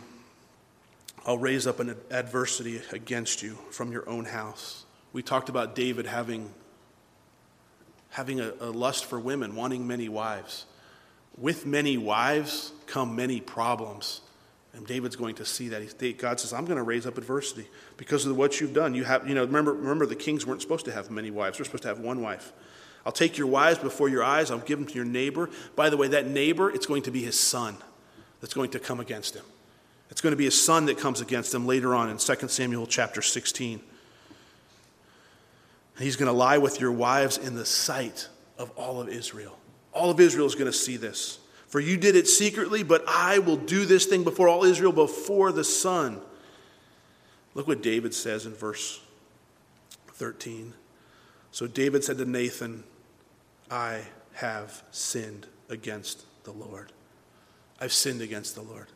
[1.25, 4.85] I'll raise up an adversity against you from your own house.
[5.14, 6.53] We talked about David having,
[8.11, 10.67] having a, a lust for women, wanting many wives.
[11.40, 14.20] With many wives come many problems.
[14.74, 16.18] And David's going to see that.
[16.18, 18.94] God says, I'm going to raise up adversity because of what you've done.
[18.94, 21.59] You have, you know, remember, remember the kings weren't supposed to have many wives.
[21.59, 22.53] They're supposed to have one wife.
[23.05, 24.51] I'll take your wives before your eyes.
[24.51, 25.51] I'll give them to your neighbor.
[25.74, 27.77] By the way, that neighbor, it's going to be his son
[28.40, 29.44] that's going to come against him.
[30.11, 32.87] It's going to be his son that comes against him later on in 2 Samuel
[32.87, 33.81] chapter 16.
[35.98, 39.58] He's going to lie with your wives in the sight of all of Israel.
[39.99, 41.39] All of Israel is going to see this.
[41.67, 45.53] For you did it secretly, but I will do this thing before all Israel, before
[45.53, 46.21] the sun.
[47.55, 49.01] Look what David says in verse
[50.13, 50.73] 13.
[51.51, 52.85] So David said to Nathan,
[53.71, 54.03] I
[54.35, 56.93] have sinned against the Lord.
[57.81, 58.87] I've sinned against the Lord.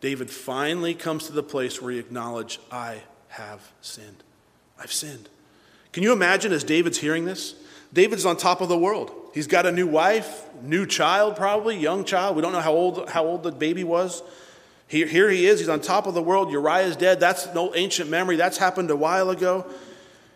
[0.00, 4.22] David finally comes to the place where he acknowledges, I have sinned.
[4.78, 5.28] I've sinned.
[5.92, 7.54] Can you imagine as David's hearing this?
[7.92, 9.12] David's on top of the world.
[9.32, 12.36] He's got a new wife, new child, probably, young child.
[12.36, 14.22] We don't know how old, how old the baby was.
[14.88, 15.58] Here, here he is.
[15.58, 16.50] He's on top of the world.
[16.50, 17.20] Uriah's dead.
[17.20, 18.36] That's no ancient memory.
[18.36, 19.66] That's happened a while ago.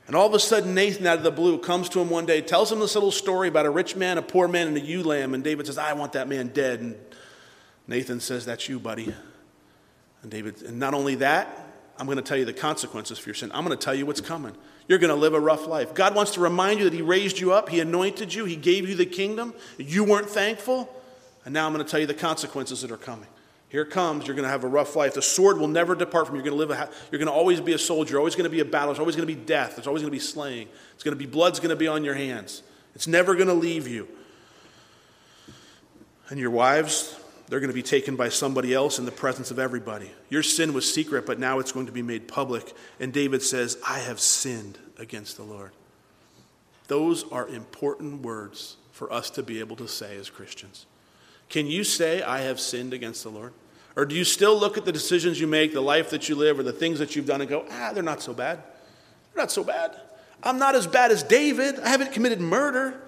[0.07, 2.41] And all of a sudden, Nathan, out of the blue, comes to him one day,
[2.41, 5.05] tells him this little story about a rich man, a poor man, and a ewe
[5.05, 5.35] lamb.
[5.35, 6.81] And David says, I want that man dead.
[6.81, 6.97] And
[7.87, 9.15] Nathan says, That's you, buddy.
[10.23, 13.35] And David, and not only that, I'm going to tell you the consequences for your
[13.35, 13.53] sin.
[13.55, 14.57] I'm going to tell you what's coming.
[14.91, 15.95] You're going to live a rough life.
[15.95, 18.89] God wants to remind you that He raised you up, He anointed you, He gave
[18.89, 19.55] you the kingdom.
[19.79, 20.93] You weren't thankful.
[21.45, 23.29] And now I'm going to tell you the consequences that are coming.
[23.69, 24.27] Here comes.
[24.27, 25.15] You're going to have a rough life.
[25.15, 26.43] The sword will never depart from you.
[26.43, 26.77] You're going to live.
[26.77, 28.19] A, you're going to always be a soldier.
[28.19, 28.89] Always going to be a battle.
[28.89, 29.77] There's always going to be death.
[29.77, 30.67] There's always going to be slaying.
[30.95, 32.65] It's going to be blood's going to be on your hands.
[32.97, 34.09] It's never going to leave you.
[36.31, 37.17] And your wives,
[37.51, 40.11] they're going to be taken by somebody else in the presence of everybody.
[40.31, 42.73] Your sin was secret, but now it's going to be made public.
[42.99, 45.73] And David says, "I have sinned against the Lord."
[46.87, 50.87] Those are important words for us to be able to say as Christians.
[51.49, 53.53] Can you say, I have sinned against the Lord?
[53.97, 56.59] Or do you still look at the decisions you make, the life that you live,
[56.59, 58.59] or the things that you've done and go, ah, they're not so bad?
[59.33, 60.01] They're not so bad.
[60.43, 61.79] I'm not as bad as David.
[61.81, 63.01] I haven't committed murder.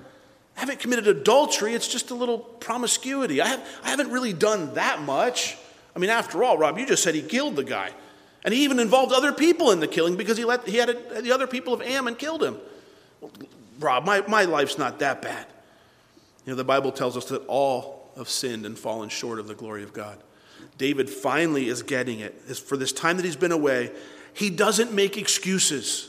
[0.57, 1.75] I haven't committed adultery.
[1.75, 3.41] It's just a little promiscuity.
[3.41, 5.57] I, have, I haven't really done that much.
[5.95, 7.91] I mean, after all, Rob, you just said he killed the guy.
[8.45, 11.23] And he even involved other people in the killing because he, let, he had a,
[11.23, 12.59] the other people of Ammon killed him.
[13.21, 13.31] Well,
[13.79, 15.47] Rob, my, my life's not that bad.
[16.45, 19.55] You know, the Bible tells us that all have sinned and fallen short of the
[19.55, 20.19] glory of God.
[20.77, 22.35] David finally is getting it.
[22.57, 23.93] For this time that he's been away,
[24.33, 26.09] he doesn't make excuses.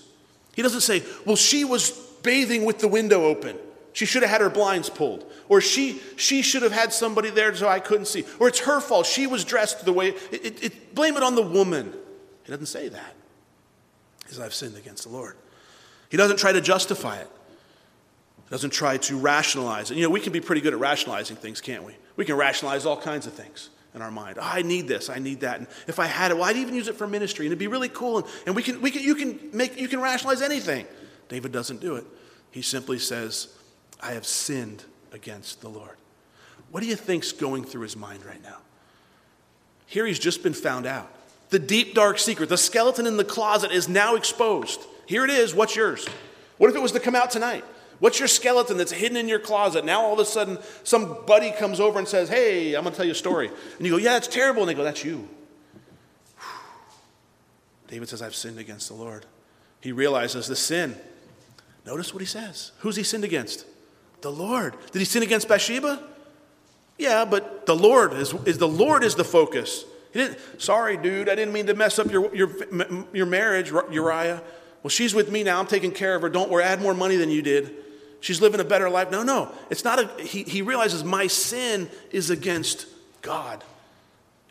[0.55, 1.91] He doesn't say, Well, she was
[2.23, 3.57] bathing with the window open.
[3.93, 5.31] She should have had her blinds pulled.
[5.49, 8.25] Or she, she should have had somebody there so I couldn't see.
[8.39, 9.05] Or it's her fault.
[9.05, 10.09] She was dressed the way.
[10.09, 11.93] It, it, it, blame it on the woman.
[12.43, 13.15] He doesn't say that.
[14.23, 15.35] He says, I've sinned against the Lord.
[16.09, 17.29] He doesn't try to justify it
[18.45, 19.97] he doesn't try to rationalize it.
[19.97, 21.95] You know, we can be pretty good at rationalizing things, can't we?
[22.15, 24.37] We can rationalize all kinds of things in our mind.
[24.39, 25.59] Oh, I need this, I need that.
[25.59, 27.67] And if I had it, well, I'd even use it for ministry, and it'd be
[27.67, 28.19] really cool.
[28.19, 30.85] And, and we can, we can, you can make, you can rationalize anything.
[31.29, 32.05] David doesn't do it.
[32.51, 33.52] He simply says,
[34.03, 35.95] I have sinned against the Lord.
[36.71, 38.57] What do you think's going through his mind right now?
[39.87, 41.09] Here he's just been found out.
[41.49, 44.81] The deep, dark secret, the skeleton in the closet is now exposed.
[45.05, 45.55] Here it is.
[45.55, 46.05] What's yours?
[46.57, 47.63] What if it was to come out tonight?
[47.99, 49.85] What's your skeleton that's hidden in your closet?
[49.85, 52.97] Now all of a sudden, some buddy comes over and says, Hey, I'm going to
[52.97, 53.47] tell you a story.
[53.47, 54.63] And you go, Yeah, it's terrible.
[54.63, 55.29] And they go, That's you.
[57.87, 59.25] David says, I've sinned against the Lord.
[59.79, 60.97] He realizes the sin.
[61.85, 62.71] Notice what he says.
[62.79, 63.65] Who's he sinned against?
[64.23, 64.75] The Lord.
[64.91, 66.01] Did he sin against Bathsheba?
[66.97, 69.83] Yeah, but the Lord is, is the Lord is the focus.
[70.13, 72.49] He didn't, sorry, dude, I didn't mean to mess up your, your,
[73.11, 74.41] your marriage, Uriah.
[74.81, 75.59] Well, she's with me now.
[75.59, 76.29] I'm taking care of her.
[76.29, 76.63] Don't worry.
[76.63, 77.75] Had more money than you did.
[78.21, 79.11] She's living a better life.
[79.11, 79.51] No, no.
[79.69, 82.87] It's not a, he, he realizes my sin is against
[83.21, 83.61] God.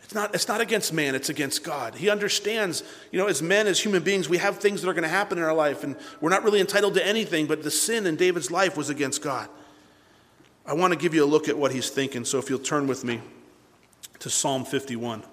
[0.03, 1.95] It's not, it's not against man, it's against God.
[1.95, 5.01] He understands, you know, as men, as human beings, we have things that are going
[5.01, 8.05] to happen in our life, and we're not really entitled to anything, but the sin
[8.05, 9.49] in David's life was against God.
[10.65, 12.87] I want to give you a look at what he's thinking, so if you'll turn
[12.87, 13.21] with me
[14.19, 15.23] to Psalm 51,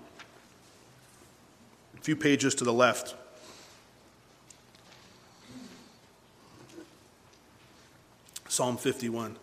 [1.96, 3.14] a few pages to the left.
[8.48, 9.36] Psalm 51.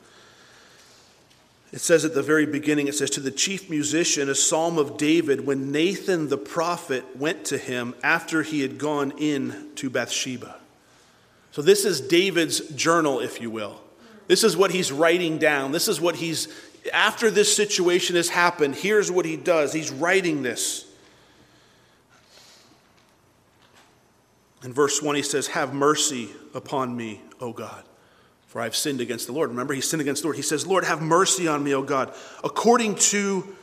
[1.71, 4.97] It says at the very beginning, it says, To the chief musician, a psalm of
[4.97, 10.57] David, when Nathan the prophet went to him after he had gone in to Bathsheba.
[11.51, 13.81] So, this is David's journal, if you will.
[14.27, 15.71] This is what he's writing down.
[15.71, 16.47] This is what he's,
[16.93, 19.73] after this situation has happened, here's what he does.
[19.73, 20.85] He's writing this.
[24.63, 27.83] In verse 1, he says, Have mercy upon me, O God
[28.47, 29.49] for I've sinned against the Lord.
[29.49, 30.37] Remember, he sinned against the Lord.
[30.37, 32.13] He says, Lord, have mercy on me, O God,
[32.43, 33.55] according to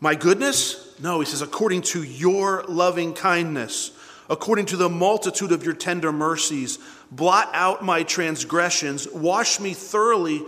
[0.00, 0.98] my goodness?
[1.00, 3.93] No, he says, according to your loving kindness,
[4.28, 6.78] according to the multitude of your tender mercies,
[7.10, 10.42] blot out my transgressions, wash me thoroughly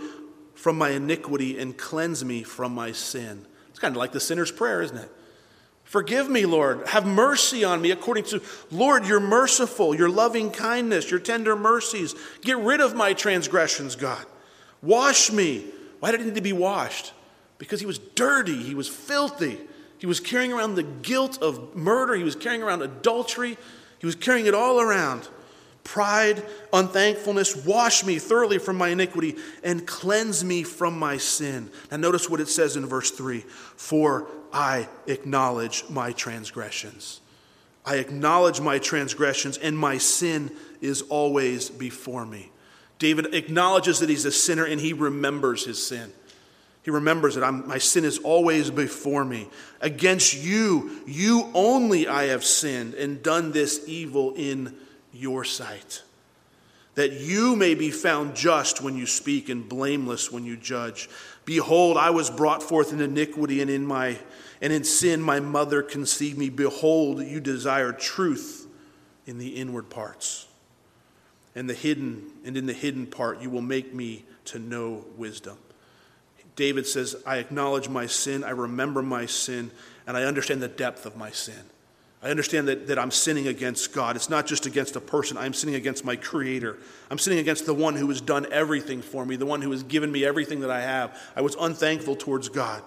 [0.55, 3.45] from my iniquity, and cleanse me from my sin.
[3.69, 5.11] It's kind of like the sinner's prayer, isn't it?
[5.83, 6.85] Forgive me, Lord.
[6.87, 12.13] Have mercy on me according to, Lord, you're merciful, your loving kindness, your tender mercies.
[12.41, 14.25] Get rid of my transgressions, God.
[14.81, 15.65] Wash me.
[16.01, 17.13] Why did he need to be washed?
[17.57, 19.57] Because he was dirty, he was filthy.
[19.99, 23.57] He was carrying around the guilt of murder, he was carrying around adultery,
[23.99, 25.27] he was carrying it all around.
[25.83, 31.71] Pride, unthankfulness, wash me thoroughly from my iniquity and cleanse me from my sin.
[31.89, 33.39] Now, notice what it says in verse 3
[33.77, 37.21] For I acknowledge my transgressions.
[37.85, 42.51] I acknowledge my transgressions, and my sin is always before me.
[42.99, 46.11] David acknowledges that he's a sinner and he remembers his sin.
[46.87, 49.49] He remembers that I'm, my sin is always before me.
[49.81, 54.73] Against you, you only I have sinned and done this evil in
[55.11, 56.01] your sight.
[56.95, 61.09] That you may be found just when you speak and blameless when you judge.
[61.43, 64.17] Behold, I was brought forth in iniquity, and in my
[64.61, 66.49] and in sin my mother conceived me.
[66.49, 68.65] Behold, you desire truth
[69.25, 70.47] in the inward parts.
[71.53, 75.57] And the hidden, and in the hidden part you will make me to know wisdom.
[76.57, 79.71] David says, I acknowledge my sin, I remember my sin,
[80.05, 81.63] and I understand the depth of my sin.
[82.21, 84.15] I understand that, that I'm sinning against God.
[84.15, 86.77] It's not just against a person, I'm sinning against my Creator.
[87.11, 89.83] I'm sinning against the one who has done everything for me, the one who has
[89.83, 91.17] given me everything that I have.
[91.35, 92.81] I was unthankful towards God.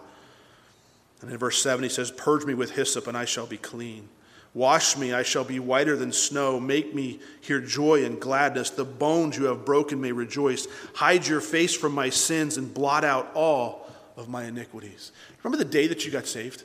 [1.22, 4.08] And in verse 7, he says, Purge me with hyssop, and I shall be clean.
[4.52, 6.58] Wash me, I shall be whiter than snow.
[6.58, 8.70] Make me hear joy and gladness.
[8.70, 10.66] The bones you have broken may rejoice.
[10.94, 15.12] Hide your face from my sins and blot out all of my iniquities.
[15.42, 16.64] Remember the day that you got saved?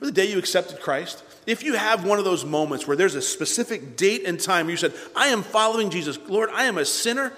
[0.00, 1.22] Remember the day you accepted Christ?
[1.46, 4.76] If you have one of those moments where there's a specific date and time you
[4.76, 7.32] said, I am following Jesus, Lord, I am a sinner,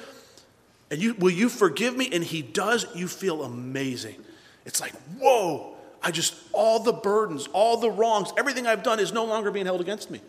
[0.90, 2.08] and you, will you forgive me?
[2.10, 4.16] And He does, you feel amazing.
[4.64, 5.73] It's like, whoa,
[6.04, 9.64] I just, all the burdens, all the wrongs, everything I've done is no longer being
[9.64, 10.20] held against me.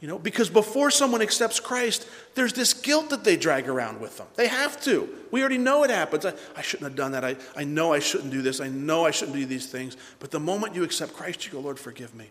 [0.00, 4.18] You know, because before someone accepts Christ, there's this guilt that they drag around with
[4.18, 4.26] them.
[4.36, 5.08] They have to.
[5.32, 6.24] We already know it happens.
[6.24, 7.24] I, I shouldn't have done that.
[7.24, 8.60] I, I know I shouldn't do this.
[8.60, 9.96] I know I shouldn't do these things.
[10.20, 12.30] But the moment you accept Christ, you go, Lord, forgive me.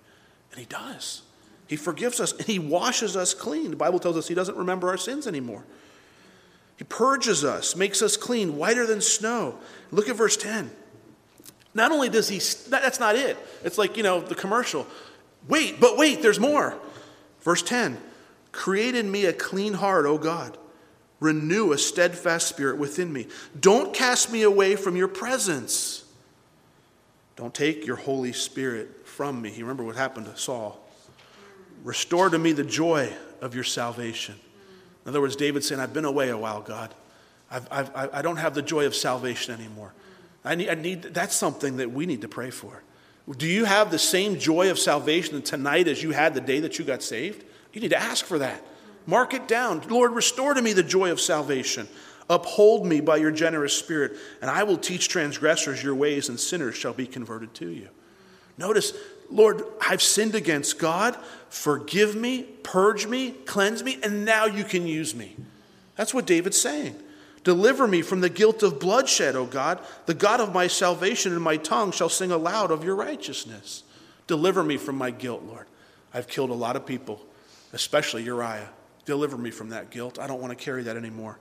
[0.52, 1.24] And He does.
[1.68, 3.72] He forgives us and He washes us clean.
[3.72, 5.65] The Bible tells us He doesn't remember our sins anymore.
[6.78, 9.58] He purges us, makes us clean, whiter than snow.
[9.91, 10.72] Look at verse 10.
[11.76, 13.38] Not only does he, that's not it.
[13.64, 14.88] It's like, you know, the commercial.
[15.48, 16.76] Wait, but wait, there's more.
[17.42, 18.02] Verse 10
[18.52, 20.58] Create in me a clean heart, O God.
[21.20, 23.28] Renew a steadfast spirit within me.
[23.60, 26.06] Don't cast me away from your presence.
[27.36, 29.50] Don't take your Holy Spirit from me.
[29.50, 30.80] You remember what happened to Saul.
[31.84, 33.12] Restore to me the joy
[33.42, 34.36] of your salvation.
[35.06, 36.94] In other words, David saying, I've been away a while, God.
[37.52, 39.94] I've, I've, I don't have the joy of salvation anymore.
[40.45, 42.84] I need, I need, that's something that we need to pray for.
[43.38, 46.77] Do you have the same joy of salvation tonight as you had the day that
[46.77, 47.43] you got saved?
[47.73, 48.63] You need to ask for that.
[49.08, 49.81] Mark it down.
[49.89, 51.87] Lord, restore to me the joy of salvation.
[52.29, 56.75] Uphold me by your generous spirit, and I will teach transgressors your ways, and sinners
[56.75, 57.89] shall be converted to you.
[58.58, 58.93] Notice,
[59.29, 61.17] Lord, I've sinned against God.
[61.50, 65.35] Forgive me, purge me, cleanse me, and now you can use me.
[65.96, 66.96] That's what David's saying.
[67.46, 69.79] Deliver me from the guilt of bloodshed, O God.
[70.08, 73.83] The God of my salvation and my tongue shall sing aloud of your righteousness.
[74.25, 75.67] Deliver me from my guilt, Lord.
[76.12, 77.23] I've killed a lot of people,
[77.71, 78.67] especially Uriah.
[79.06, 80.17] Deliver me from that guilt.
[80.17, 81.37] I don't want to carry that anymore.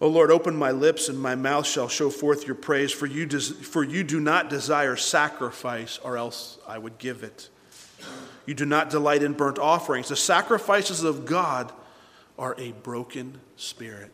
[0.00, 3.26] O Lord, open my lips, and my mouth shall show forth your praise, for you,
[3.26, 7.48] des- for you do not desire sacrifice, or else I would give it.
[8.46, 10.08] You do not delight in burnt offerings.
[10.08, 11.72] The sacrifices of God
[12.38, 14.12] are a broken spirit.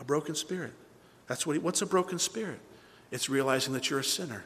[0.00, 0.72] A broken spirit.
[1.26, 2.58] That's what he, what's a broken spirit?
[3.10, 4.44] It's realizing that you're a sinner,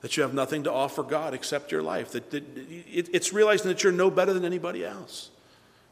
[0.00, 3.68] that you have nothing to offer God except your life, that, that it, it's realizing
[3.68, 5.30] that you're no better than anybody else.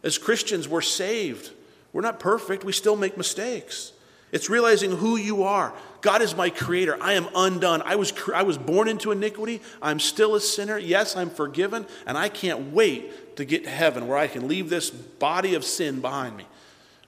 [0.02, 1.50] As Christians, we're saved.
[1.92, 3.92] We're not perfect, we still make mistakes.
[4.32, 5.74] It's realizing who you are.
[6.02, 6.96] God is my creator.
[7.00, 7.82] I am undone.
[7.82, 9.60] I was, I was born into iniquity.
[9.82, 10.78] I'm still a sinner.
[10.78, 11.84] Yes, I'm forgiven.
[12.06, 15.64] And I can't wait to get to heaven where I can leave this body of
[15.64, 16.46] sin behind me.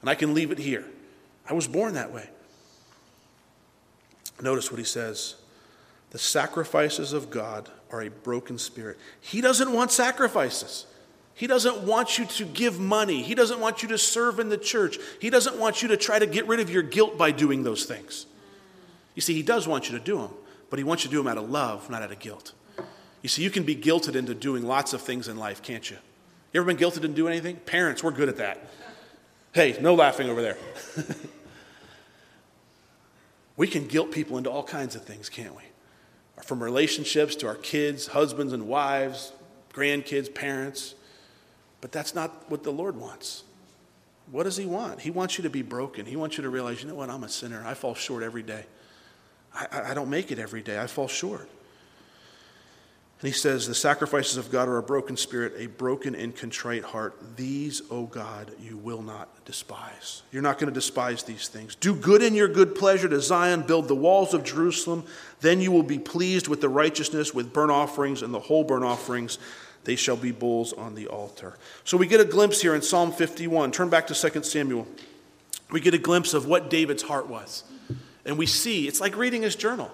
[0.00, 0.84] And I can leave it here.
[1.48, 2.28] I was born that way.
[4.40, 5.36] Notice what he says
[6.10, 8.98] the sacrifices of God are a broken spirit.
[9.20, 10.86] He doesn't want sacrifices.
[11.34, 13.22] He doesn't want you to give money.
[13.22, 14.98] He doesn't want you to serve in the church.
[15.20, 17.84] He doesn't want you to try to get rid of your guilt by doing those
[17.84, 18.26] things.
[19.14, 20.30] You see, He does want you to do them,
[20.68, 22.52] but He wants you to do them out of love, not out of guilt.
[23.22, 25.96] You see, you can be guilted into doing lots of things in life, can't you?
[26.52, 27.56] You ever been guilted into doing anything?
[27.56, 28.68] Parents, we're good at that.
[29.52, 30.56] Hey, no laughing over there.
[33.56, 35.62] we can guilt people into all kinds of things, can't we?
[36.42, 39.32] From relationships to our kids, husbands and wives,
[39.74, 40.94] grandkids, parents.
[41.82, 43.44] But that's not what the Lord wants.
[44.30, 45.00] What does He want?
[45.00, 46.06] He wants you to be broken.
[46.06, 47.62] He wants you to realize, you know what, I'm a sinner.
[47.66, 48.64] I fall short every day.
[49.54, 50.80] I, I don't make it every day.
[50.80, 51.48] I fall short.
[53.22, 56.82] And he says, The sacrifices of God are a broken spirit, a broken and contrite
[56.82, 57.36] heart.
[57.36, 60.22] These, O God, you will not despise.
[60.32, 61.76] You're not going to despise these things.
[61.76, 65.04] Do good in your good pleasure to Zion, build the walls of Jerusalem.
[65.40, 68.84] Then you will be pleased with the righteousness, with burnt offerings and the whole burnt
[68.84, 69.38] offerings.
[69.84, 71.56] They shall be bulls on the altar.
[71.84, 73.70] So we get a glimpse here in Psalm 51.
[73.70, 74.88] Turn back to 2 Samuel.
[75.70, 77.62] We get a glimpse of what David's heart was.
[78.24, 79.92] And we see, it's like reading his journal.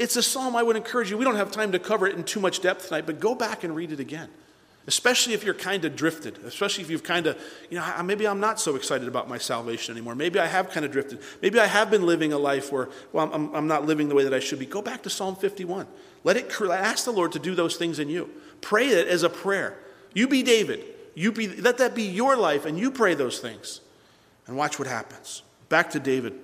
[0.00, 1.18] It's a psalm I would encourage you.
[1.18, 3.64] We don't have time to cover it in too much depth tonight, but go back
[3.64, 4.30] and read it again.
[4.86, 7.38] Especially if you're kind of drifted, especially if you've kind of,
[7.68, 10.14] you know, maybe I'm not so excited about my salvation anymore.
[10.14, 11.20] Maybe I have kind of drifted.
[11.42, 14.24] Maybe I have been living a life where, well, I'm, I'm not living the way
[14.24, 14.64] that I should be.
[14.64, 15.86] Go back to Psalm 51.
[16.24, 18.30] Let it, ask the Lord to do those things in you.
[18.62, 19.76] Pray it as a prayer.
[20.14, 20.82] You be David.
[21.14, 23.82] You be, let that be your life, and you pray those things.
[24.46, 25.42] And watch what happens.
[25.68, 26.40] Back to David.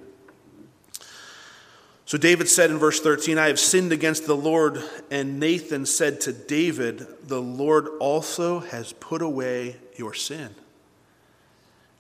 [2.06, 4.80] So David said in verse 13, I have sinned against the Lord.
[5.10, 10.54] And Nathan said to David, The Lord also has put away your sin.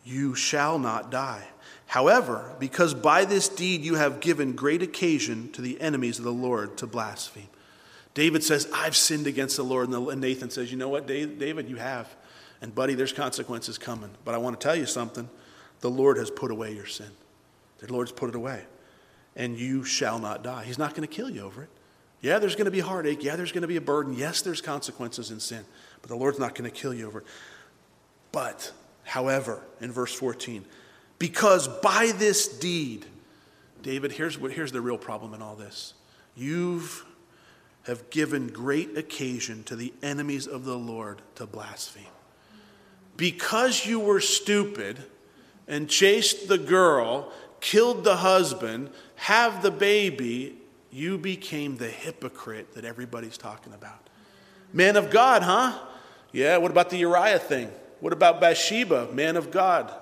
[0.04, 1.44] You shall not die.
[1.86, 6.32] However, because by this deed you have given great occasion to the enemies of the
[6.32, 7.48] Lord to blaspheme.
[8.14, 9.88] David says, I've sinned against the Lord.
[9.88, 12.14] And Nathan says, You know what, David, you have.
[12.62, 14.10] And buddy, there's consequences coming.
[14.24, 15.28] But I want to tell you something.
[15.80, 17.10] The Lord has put away your sin.
[17.78, 18.62] The Lord's put it away
[19.36, 20.64] and you shall not die.
[20.64, 21.68] He's not going to kill you over it.
[22.20, 23.22] Yeah, there's going to be heartache.
[23.22, 24.14] Yeah, there's going to be a burden.
[24.14, 25.64] Yes, there's consequences in sin,
[26.00, 27.26] but the Lord's not going to kill you over it.
[28.32, 28.72] But,
[29.04, 30.64] however, in verse 14,
[31.18, 33.06] because by this deed,
[33.82, 35.94] David, here's, what, here's the real problem in all this.
[36.34, 37.04] You've
[37.86, 42.02] have given great occasion to the enemies of the Lord to blaspheme.
[43.16, 44.98] Because you were stupid
[45.68, 47.32] and chased the girl
[47.66, 50.56] killed the husband, have the baby,
[50.92, 54.08] you became the hypocrite that everybody's talking about.
[54.72, 55.76] Man of God, huh?
[56.30, 57.68] Yeah, what about the Uriah thing?
[57.98, 59.92] What about Bathsheba, man of God?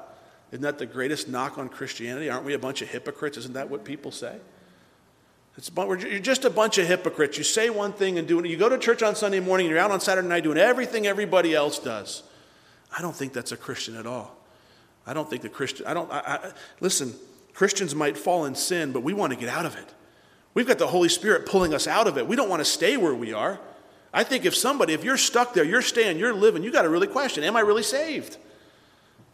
[0.53, 2.29] Isn't that the greatest knock on Christianity?
[2.29, 3.39] Aren't we a bunch of hypocrites?
[3.39, 4.37] Isn't that what people say?
[5.57, 7.39] It's, you're just a bunch of hypocrites.
[7.39, 8.47] You say one thing and do it.
[8.47, 11.07] You go to church on Sunday morning and you're out on Saturday night doing everything
[11.07, 12.25] everybody else does.
[12.97, 14.37] I don't think that's a Christian at all.
[15.07, 17.15] I don't think the Christian, I don't, I, I, listen,
[17.55, 19.95] Christians might fall in sin, but we want to get out of it.
[20.53, 22.27] We've got the Holy Spirit pulling us out of it.
[22.27, 23.59] We don't want to stay where we are.
[24.13, 26.89] I think if somebody, if you're stuck there, you're staying, you're living, you got to
[26.89, 28.37] really question, am I really saved?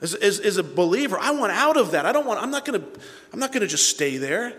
[0.00, 2.06] As, as, as, a believer, I want out of that.
[2.06, 2.86] I don't want, I'm not going to,
[3.34, 4.54] I'm not going to just stay there.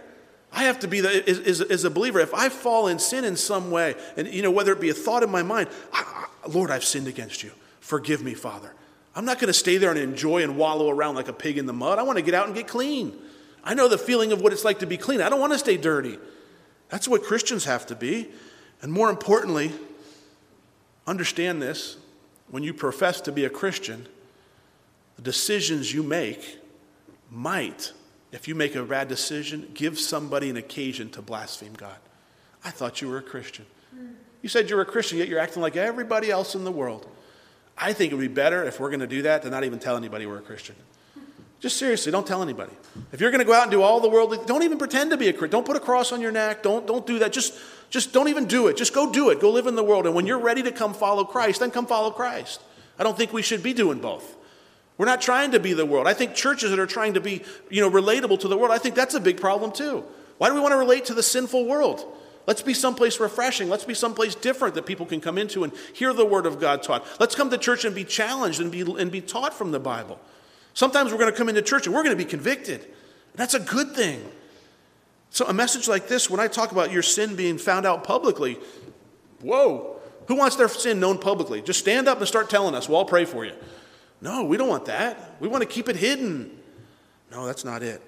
[0.51, 3.35] I have to be the, as, as, a believer, if I fall in sin in
[3.35, 6.47] some way, and you know, whether it be a thought in my mind, I, I,
[6.47, 7.51] Lord, I've sinned against you.
[7.79, 8.71] Forgive me, Father.
[9.15, 11.65] I'm not going to stay there and enjoy and wallow around like a pig in
[11.65, 11.97] the mud.
[11.97, 13.17] I want to get out and get clean.
[13.63, 15.21] I know the feeling of what it's like to be clean.
[15.21, 16.17] I don't want to stay dirty.
[16.89, 18.29] That's what Christians have to be.
[18.81, 19.71] And more importantly,
[21.05, 21.97] understand this
[22.49, 24.07] when you profess to be a Christian,
[25.15, 26.59] the decisions you make
[27.29, 27.93] might,
[28.31, 31.97] if you make a bad decision, give somebody an occasion to blaspheme God.
[32.63, 33.65] I thought you were a Christian.
[34.41, 37.07] You said you're a Christian, yet you're acting like everybody else in the world.
[37.77, 39.79] I think it would be better if we're going to do that to not even
[39.79, 40.75] tell anybody we're a Christian.
[41.61, 42.71] Just seriously, don't tell anybody.
[43.11, 45.17] If you're going to go out and do all the worldly, don't even pretend to
[45.17, 45.51] be a Christian.
[45.51, 46.63] Don't put a cross on your neck.
[46.63, 47.31] Don't, don't do that.
[47.31, 47.53] Just,
[47.91, 48.77] just don't even do it.
[48.77, 49.39] Just go do it.
[49.39, 50.07] Go live in the world.
[50.07, 52.61] And when you're ready to come follow Christ, then come follow Christ.
[52.97, 54.35] I don't think we should be doing both.
[54.97, 56.07] We're not trying to be the world.
[56.07, 58.79] I think churches that are trying to be, you know, relatable to the world, I
[58.79, 60.03] think that's a big problem too.
[60.39, 62.03] Why do we want to relate to the sinful world?
[62.47, 63.69] Let's be someplace refreshing.
[63.69, 66.81] Let's be someplace different that people can come into and hear the word of God
[66.81, 67.05] taught.
[67.19, 70.19] Let's come to church and be challenged and be, and be taught from the Bible.
[70.73, 72.87] Sometimes we're going to come into church and we're going to be convicted.
[73.35, 74.23] That's a good thing.
[75.29, 78.59] So, a message like this, when I talk about your sin being found out publicly,
[79.41, 81.61] whoa, who wants their sin known publicly?
[81.61, 82.89] Just stand up and start telling us.
[82.89, 83.53] We'll all pray for you.
[84.21, 85.35] No, we don't want that.
[85.39, 86.57] We want to keep it hidden.
[87.31, 88.01] No, that's not it.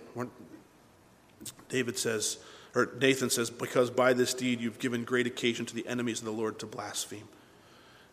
[1.69, 2.37] David says,
[2.75, 6.25] or Nathan says, because by this deed you've given great occasion to the enemies of
[6.25, 7.27] the Lord to blaspheme.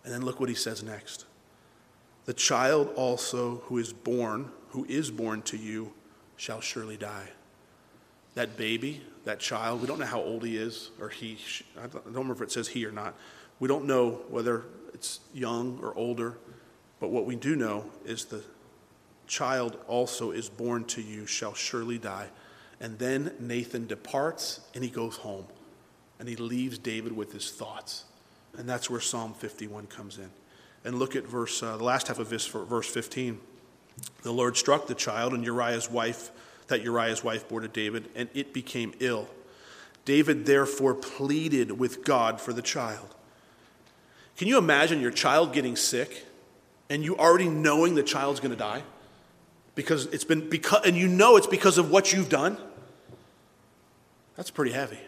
[0.05, 1.27] And then look what he says next.
[2.31, 5.93] The child also who is born, who is born to you,
[6.37, 7.29] shall surely die.
[8.37, 11.39] That baby, that child, we don't know how old he is, or he,
[11.77, 13.17] I don't remember if it says he or not.
[13.59, 14.63] We don't know whether
[14.95, 16.39] it's young or older,
[17.01, 18.45] but what we do know is the
[19.27, 22.29] child also is born to you, shall surely die.
[22.79, 25.47] And then Nathan departs and he goes home
[26.21, 28.05] and he leaves David with his thoughts.
[28.57, 30.31] And that's where Psalm 51 comes in.
[30.85, 33.39] And look at verse, uh, the last half of this, verse 15.
[34.23, 36.31] The Lord struck the child and Uriah's wife,
[36.69, 39.29] that Uriah's wife bore to David, and it became ill.
[40.05, 43.15] David therefore pleaded with God for the child.
[44.37, 46.25] Can you imagine your child getting sick
[46.89, 48.83] and you already knowing the child's going to die?
[49.75, 52.57] Because it's been because and you know it's because of what you've done?
[54.37, 54.99] That's pretty heavy.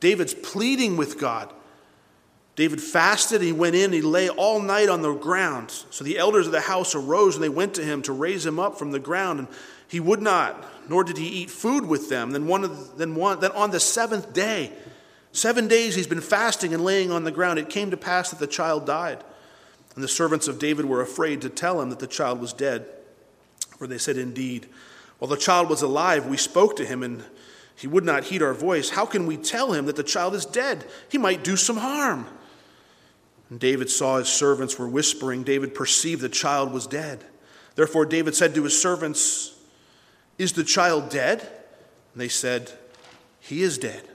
[0.00, 1.52] David's pleading with God.
[2.54, 5.70] David fasted, he went in, he lay all night on the ground.
[5.90, 8.58] So the elders of the house arose and they went to him to raise him
[8.58, 9.48] up from the ground, and
[9.88, 12.32] he would not, nor did he eat food with them.
[12.32, 14.70] Then, one of, then, one, then on the seventh day,
[15.32, 18.38] seven days he's been fasting and laying on the ground, it came to pass that
[18.38, 19.24] the child died.
[19.94, 22.86] And the servants of David were afraid to tell him that the child was dead.
[23.78, 24.68] For they said, Indeed,
[25.18, 27.24] while the child was alive, we spoke to him, and
[27.76, 28.90] he would not heed our voice.
[28.90, 30.84] How can we tell him that the child is dead?
[31.08, 32.26] He might do some harm.
[33.52, 35.42] And David saw his servants were whispering.
[35.42, 37.22] David perceived the child was dead.
[37.74, 39.54] Therefore, David said to his servants,
[40.38, 41.40] Is the child dead?
[41.40, 42.72] And they said,
[43.40, 44.08] He is dead.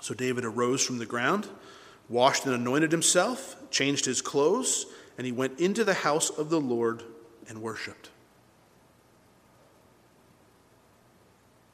[0.00, 1.46] So David arose from the ground,
[2.08, 4.86] washed and anointed himself, changed his clothes,
[5.16, 7.04] and he went into the house of the Lord
[7.48, 8.10] and worshiped.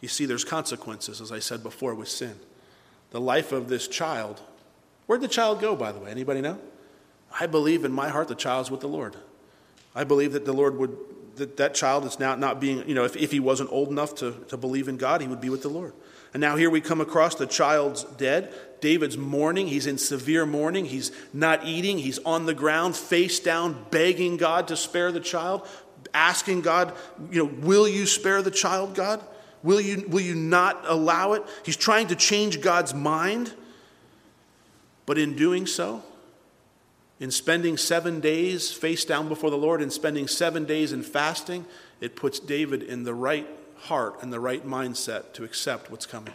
[0.03, 2.39] You see, there's consequences, as I said before, with sin.
[3.11, 4.43] The life of this child
[5.09, 6.11] Where'd the child go, by the way?
[6.11, 6.59] Anybody know?
[7.41, 9.17] I believe in my heart the child's with the Lord.
[9.95, 10.95] I believe that the Lord would,
[11.37, 14.15] that that child is now not being, you know, if, if he wasn't old enough
[14.17, 15.95] to, to believe in God, he would be with the Lord.
[16.35, 18.53] And now here we come across the child's dead.
[18.83, 19.69] David's mourning.
[19.69, 20.85] He's in severe mourning.
[20.85, 21.97] He's not eating.
[21.97, 25.67] He's on the ground, face down, begging God to spare the child,
[26.13, 26.93] asking God,
[27.31, 29.25] you know, will you spare the child, God?
[29.63, 31.45] Will you, will you not allow it?
[31.65, 33.55] He's trying to change God's mind.
[35.09, 36.03] But in doing so,
[37.19, 41.65] in spending seven days face down before the Lord and spending seven days in fasting,
[41.99, 43.47] it puts David in the right
[43.77, 46.35] heart and the right mindset to accept what's coming.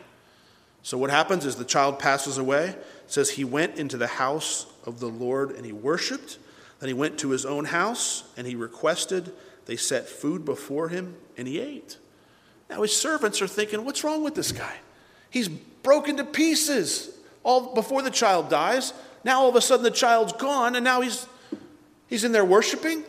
[0.81, 2.69] So what happens is the child passes away.
[2.69, 6.39] It says he went into the house of the Lord and he worshiped.
[6.79, 9.31] Then he went to his own house and he requested.
[9.67, 11.99] They set food before him and he ate.
[12.71, 14.77] Now his servants are thinking, what's wrong with this guy?
[15.29, 17.12] He's broken to pieces
[17.43, 18.93] all before the child dies.
[19.23, 21.27] Now all of a sudden the child's gone, and now he's
[22.07, 23.03] he's in there worshiping.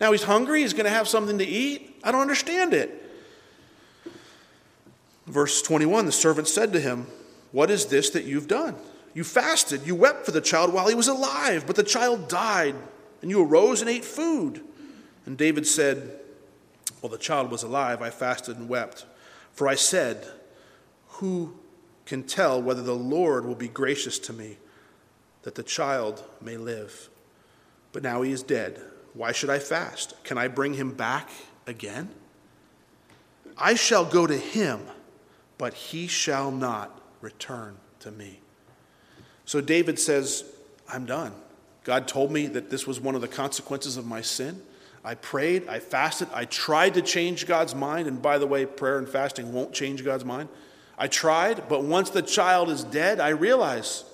[0.00, 0.62] Now he's hungry.
[0.62, 2.00] He's going to have something to eat.
[2.02, 3.00] I don't understand it.
[5.26, 7.06] Verse 21 The servant said to him,
[7.52, 8.76] What is this that you've done?
[9.14, 12.74] You fasted, you wept for the child while he was alive, but the child died,
[13.22, 14.60] and you arose and ate food.
[15.24, 16.18] And David said,
[17.00, 19.06] While the child was alive, I fasted and wept.
[19.52, 20.26] For I said,
[21.08, 21.54] Who
[22.06, 24.58] can tell whether the Lord will be gracious to me,
[25.42, 27.08] that the child may live.
[27.92, 28.80] But now he is dead.
[29.14, 30.22] Why should I fast?
[30.24, 31.30] Can I bring him back
[31.66, 32.10] again?
[33.56, 34.80] I shall go to him,
[35.58, 38.40] but he shall not return to me.
[39.44, 40.44] So David says,
[40.88, 41.32] I'm done.
[41.84, 44.62] God told me that this was one of the consequences of my sin.
[45.04, 48.08] I prayed, I fasted, I tried to change God's mind.
[48.08, 50.48] And by the way, prayer and fasting won't change God's mind.
[50.96, 54.04] I tried, but once the child is dead, I realize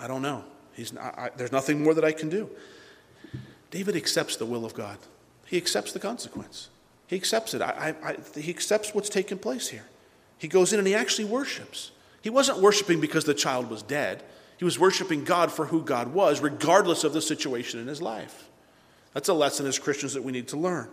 [0.00, 0.44] I don't know.
[0.74, 2.48] He's not, I, there's nothing more that I can do.
[3.70, 4.98] David accepts the will of God.
[5.46, 6.68] he accepts the consequence.
[7.08, 7.62] He accepts it.
[7.62, 9.86] I, I, he accepts what's taken place here.
[10.38, 11.90] He goes in and he actually worships.
[12.22, 14.22] He wasn't worshiping because the child was dead.
[14.58, 18.48] He was worshiping God for who God was, regardless of the situation in his life.
[19.14, 20.88] That's a lesson as Christians that we need to learn.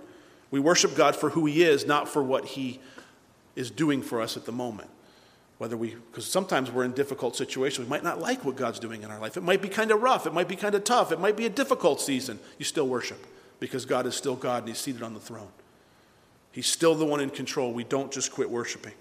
[0.52, 2.80] We worship God for who he is, not for what he
[3.56, 4.90] is doing for us at the moment.
[5.58, 9.04] Whether we, because sometimes we're in difficult situations, we might not like what God's doing
[9.04, 9.38] in our life.
[9.38, 11.46] It might be kind of rough, it might be kind of tough, it might be
[11.46, 12.40] a difficult season.
[12.58, 13.26] You still worship
[13.60, 15.48] because God is still God and he's seated on the throne.
[16.52, 17.74] He's still the one in control.
[17.74, 18.94] We don't just quit worshiping.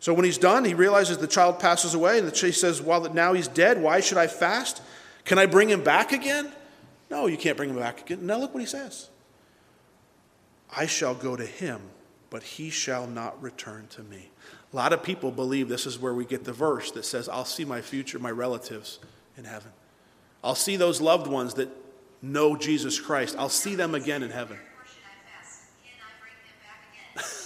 [0.00, 3.34] So when he's done, he realizes the child passes away, and he says, Well, now
[3.34, 4.82] he's dead, why should I fast?
[5.26, 6.50] Can I bring him back again?
[7.10, 8.26] No, you can't bring him back again.
[8.26, 9.08] Now look what he says
[10.74, 11.80] I shall go to him,
[12.30, 14.30] but he shall not return to me.
[14.72, 17.44] A lot of people believe this is where we get the verse that says, I'll
[17.44, 19.00] see my future, my relatives
[19.36, 19.72] in heaven.
[20.42, 21.68] I'll see those loved ones that
[22.22, 23.34] know Jesus Christ.
[23.36, 24.58] I'll see them again in heaven.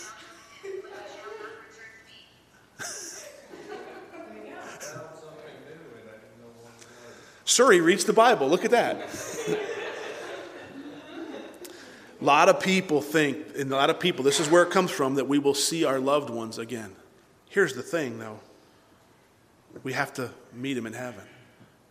[7.47, 8.49] Sir, he reads the Bible.
[8.49, 9.09] Look at that.
[12.25, 14.91] a lot of people think, and a lot of people, this is where it comes
[14.91, 16.91] from, that we will see our loved ones again.
[17.51, 18.41] Here's the thing, though
[19.83, 21.21] we have to meet them in heaven.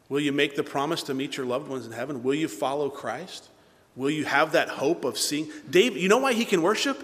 [0.09, 2.23] Will you make the promise to meet your loved ones in heaven?
[2.23, 3.49] Will you follow Christ?
[3.95, 5.51] Will you have that hope of seeing?
[5.69, 7.03] David, you know why he can worship?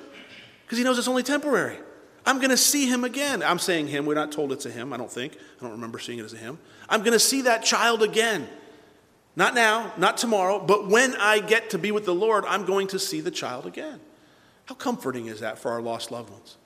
[0.66, 1.78] Because he knows it's only temporary.
[2.26, 3.44] I'm going to see him again.
[3.44, 4.08] I'm saying him.
[4.08, 5.38] We're not told it's a him, I don't think.
[5.60, 6.58] I don't remember seeing it as a him.
[6.88, 8.48] I'm going to see that child again.
[9.36, 12.88] Not now, not tomorrow, but when I get to be with the Lord, I'm going
[12.88, 14.00] to see the child again.
[14.66, 16.58] How comforting is that for our lost loved ones?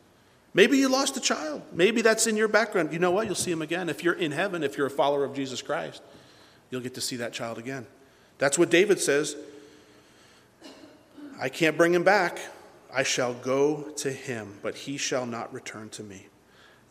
[0.53, 1.61] Maybe you lost a child.
[1.71, 2.93] Maybe that's in your background.
[2.93, 3.25] You know what?
[3.25, 3.89] You'll see him again.
[3.89, 6.01] If you're in heaven, if you're a follower of Jesus Christ,
[6.69, 7.87] you'll get to see that child again.
[8.37, 9.35] That's what David says.
[11.39, 12.39] I can't bring him back.
[12.93, 16.27] I shall go to him, but he shall not return to me.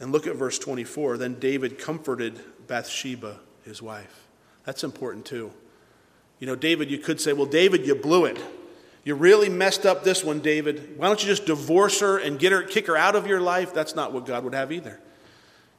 [0.00, 1.16] And look at verse 24.
[1.16, 4.26] Then David comforted Bathsheba, his wife.
[4.64, 5.52] That's important too.
[6.42, 8.36] You know, David, you could say, well, David, you blew it.
[9.04, 10.98] You really messed up this one, David.
[10.98, 13.72] Why don't you just divorce her and get her, kick her out of your life?
[13.72, 14.98] That's not what God would have either.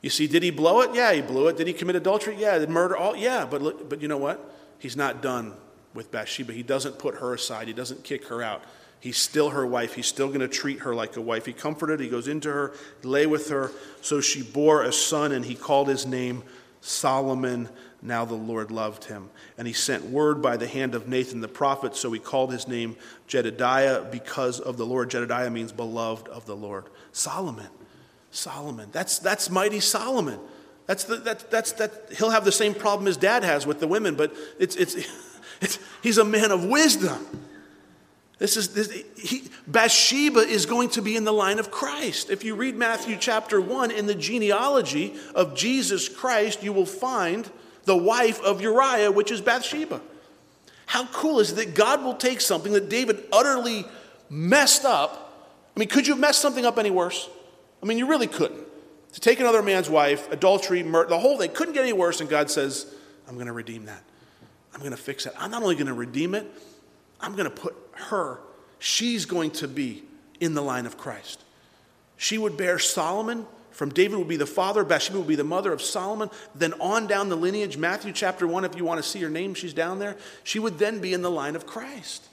[0.02, 0.96] You see, did he blow it?
[0.96, 1.58] Yeah, he blew it.
[1.58, 2.38] Did he commit adultery?
[2.40, 2.60] Yeah.
[2.60, 2.96] Did murder?
[2.96, 3.46] All yeah.
[3.46, 4.56] But look, but you know what?
[4.80, 5.52] He's not done
[5.94, 6.54] with Bathsheba.
[6.54, 7.68] He doesn't put her aside.
[7.68, 8.64] He doesn't kick her out.
[9.02, 9.96] He's still her wife.
[9.96, 11.46] He's still going to treat her like a wife.
[11.46, 12.00] He comforted.
[12.00, 12.72] He goes into her,
[13.04, 13.70] lay with her.
[14.00, 16.42] So she bore a son, and he called his name
[16.80, 17.68] Solomon.
[18.04, 19.30] Now the Lord loved him.
[19.58, 22.68] And he sent word by the hand of Nathan the prophet, so he called his
[22.68, 22.98] name
[23.28, 25.10] Jedidiah because of the Lord.
[25.10, 26.86] Jedidiah means beloved of the Lord.
[27.14, 27.70] Solomon.
[28.30, 28.90] Solomon.
[28.92, 30.40] That's, that's mighty Solomon.
[30.86, 33.88] That's the, that, that's, that, he'll have the same problem his dad has with the
[33.88, 34.96] women, but it's, it's,
[35.62, 37.26] it's, he's a man of wisdom.
[38.38, 42.30] This is this, he, Bathsheba is going to be in the line of Christ.
[42.30, 47.50] If you read Matthew chapter 1 in the genealogy of Jesus Christ, you will find
[47.86, 50.02] the wife of Uriah, which is Bathsheba.
[50.86, 53.86] How cool is it that God will take something that David utterly
[54.30, 55.52] messed up?
[55.76, 57.30] I mean, could you have messed something up any worse?
[57.82, 58.62] I mean, you really couldn't.
[59.14, 62.30] To take another man's wife, adultery, murder, the whole thing couldn't get any worse, and
[62.30, 62.94] God says,
[63.28, 64.04] I'm going to redeem that.
[64.74, 65.34] I'm going to fix it.
[65.38, 66.50] I'm not only going to redeem it,
[67.20, 68.40] I'm going to put her,
[68.80, 70.04] she's going to be
[70.40, 71.44] in the line of Christ.
[72.18, 73.46] She would bear Solomon.
[73.74, 76.30] From David would be the father, Bathsheba would be the mother of Solomon.
[76.54, 79.56] Then on down the lineage, Matthew chapter 1, if you want to see her name,
[79.56, 80.16] she's down there.
[80.44, 82.28] She would then be in the line of Christ.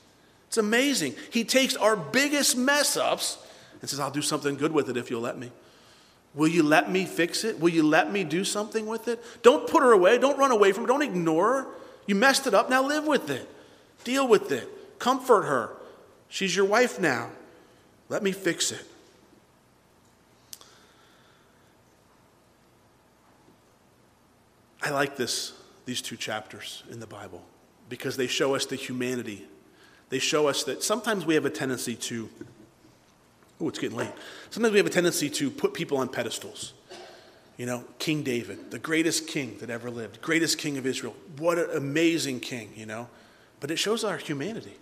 [0.49, 1.15] It's amazing.
[1.31, 3.39] He takes our biggest mess ups
[3.81, 5.51] and says, I'll do something good with it if you'll let me.
[6.35, 7.59] Will you let me fix it?
[7.59, 9.23] Will you let me do something with it?
[9.43, 10.19] Don't put her away.
[10.19, 10.89] Don't run away from her.
[10.89, 11.67] Don't ignore her.
[12.07, 12.69] You messed it up.
[12.69, 13.49] Now live with it.
[14.05, 14.99] Deal with it.
[14.99, 15.71] Comfort her.
[16.29, 17.31] She's your wife now.
[18.09, 18.85] Let me fix it.
[24.83, 25.53] I like this,
[25.85, 27.45] these two chapters in the Bible
[27.89, 29.47] because they show us the humanity.
[30.09, 32.29] They show us that sometimes we have a tendency to,
[33.61, 34.13] oh, it's getting late.
[34.51, 36.73] Sometimes we have a tendency to put people on pedestals.
[37.57, 41.15] You know, King David, the greatest king that ever lived, greatest king of Israel.
[41.37, 43.09] What an amazing king, you know.
[43.61, 44.77] But it shows our humanity.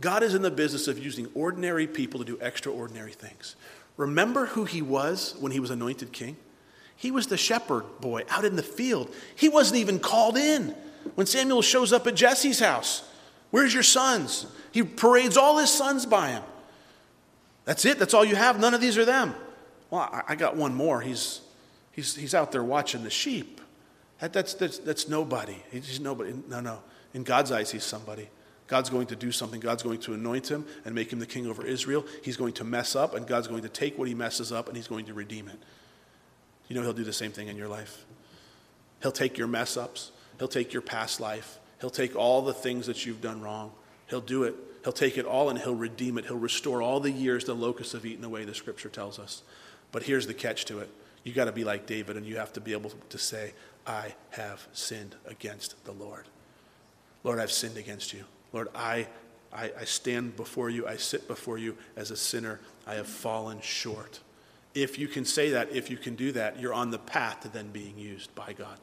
[0.00, 3.54] God is in the business of using ordinary people to do extraordinary things.
[3.96, 6.36] Remember who he was when he was anointed king?
[7.00, 9.10] He was the shepherd boy out in the field.
[9.34, 10.74] He wasn't even called in.
[11.14, 13.08] When Samuel shows up at Jesse's house,
[13.50, 14.44] where's your sons?
[14.70, 16.42] He parades all his sons by him.
[17.64, 17.98] That's it.
[17.98, 18.60] That's all you have.
[18.60, 19.34] None of these are them.
[19.88, 21.00] Well, I, I got one more.
[21.00, 21.40] He's,
[21.92, 23.62] he's, he's out there watching the sheep.
[24.20, 25.56] That, that's, that's, that's nobody.
[25.72, 26.34] He's nobody.
[26.50, 26.80] No, no.
[27.14, 28.28] In God's eyes, he's somebody.
[28.66, 29.58] God's going to do something.
[29.58, 32.04] God's going to anoint him and make him the king over Israel.
[32.22, 34.76] He's going to mess up, and God's going to take what he messes up and
[34.76, 35.58] he's going to redeem it.
[36.70, 38.06] You know, he'll do the same thing in your life.
[39.02, 42.86] He'll take your mess ups, he'll take your past life, he'll take all the things
[42.86, 43.72] that you've done wrong.
[44.08, 44.54] He'll do it.
[44.82, 46.24] He'll take it all and he'll redeem it.
[46.24, 49.42] He'll restore all the years the locusts have eaten away, the scripture tells us.
[49.92, 50.90] But here's the catch to it
[51.22, 53.52] you got to be like David, and you have to be able to say,
[53.86, 56.24] I have sinned against the Lord.
[57.24, 58.24] Lord, I've sinned against you.
[58.52, 59.06] Lord, I,
[59.52, 62.60] I, I, stand before you, I sit before you as a sinner.
[62.86, 64.20] I have fallen short.
[64.74, 67.48] If you can say that, if you can do that, you're on the path to
[67.48, 68.78] then being used by God.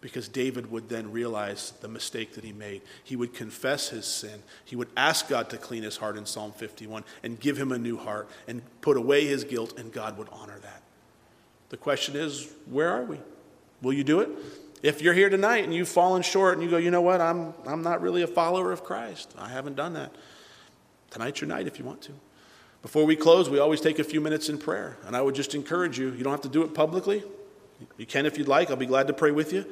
[0.00, 2.82] Because David would then realize the mistake that he made.
[3.04, 4.42] He would confess his sin.
[4.64, 7.78] He would ask God to clean his heart in Psalm 51 and give him a
[7.78, 10.82] new heart and put away his guilt, and God would honor that.
[11.68, 13.18] The question is, where are we?
[13.82, 14.30] Will you do it?
[14.82, 17.52] If you're here tonight and you've fallen short and you go, you know what, I'm,
[17.66, 20.14] I'm not really a follower of Christ, I haven't done that.
[21.10, 22.12] Tonight's your night if you want to.
[22.82, 24.96] Before we close, we always take a few minutes in prayer.
[25.06, 27.22] And I would just encourage you, you don't have to do it publicly.
[27.98, 28.70] You can if you'd like.
[28.70, 29.66] I'll be glad to pray with you.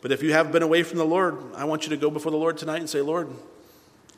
[0.00, 2.32] But if you have been away from the Lord, I want you to go before
[2.32, 3.30] the Lord tonight and say, Lord,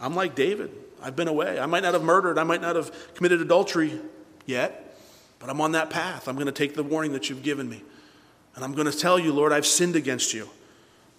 [0.01, 0.71] I'm like David.
[1.03, 1.59] I've been away.
[1.59, 4.01] I might not have murdered, I might not have committed adultery
[4.47, 4.99] yet,
[5.39, 6.27] but I'm on that path.
[6.27, 7.83] I'm going to take the warning that you've given me.
[8.55, 10.49] And I'm going to tell you, Lord, I've sinned against you.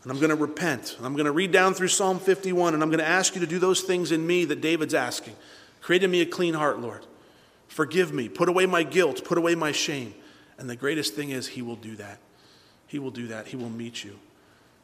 [0.01, 0.95] And I'm going to repent.
[0.97, 3.41] And I'm going to read down through Psalm 51 and I'm going to ask you
[3.41, 5.35] to do those things in me that David's asking.
[5.81, 7.05] Create in me a clean heart, Lord.
[7.75, 8.29] Forgive me.
[8.29, 9.25] Put away my guilt.
[9.25, 10.13] Put away my shame.
[10.57, 12.19] And the greatest thing is, He will do that.
[12.87, 13.47] He will do that.
[13.47, 14.17] He will meet you.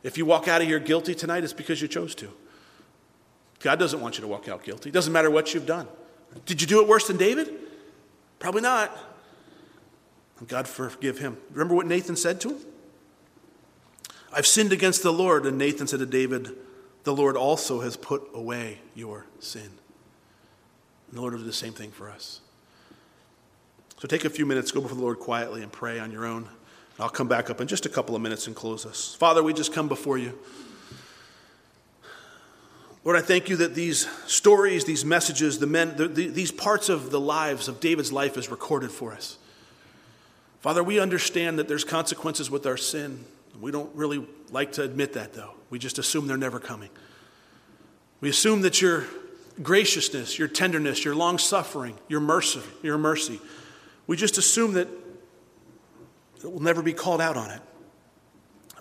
[0.03, 2.29] If you walk out of here guilty tonight, it's because you chose to.
[3.61, 4.89] God doesn't want you to walk out guilty.
[4.89, 5.87] It doesn't matter what you've done.
[6.45, 7.53] Did you do it worse than David?
[8.39, 8.91] Probably not.
[10.39, 11.37] And God forgive him.
[11.51, 12.57] Remember what Nathan said to him?
[14.33, 15.45] I've sinned against the Lord.
[15.45, 16.57] And Nathan said to David,
[17.05, 19.61] The Lord also has put away your sin.
[21.07, 22.41] And the Lord will do the same thing for us.
[24.01, 26.49] So take a few minutes, go before the Lord quietly and pray on your own.
[26.99, 29.13] I'll come back up in just a couple of minutes and close us.
[29.13, 30.39] Father, we just come before you.
[33.03, 36.89] Lord, I thank you that these stories, these messages, the men, the, the, these parts
[36.89, 39.37] of the lives of David's life is recorded for us.
[40.61, 43.23] Father, we understand that there's consequences with our sin.
[43.59, 45.51] We don't really like to admit that, though.
[45.69, 46.89] We just assume they're never coming.
[48.19, 49.05] We assume that your
[49.61, 53.39] graciousness, your tenderness, your long suffering, your mercy, your mercy,
[54.11, 54.89] we just assume that
[56.43, 57.61] it will never be called out on it.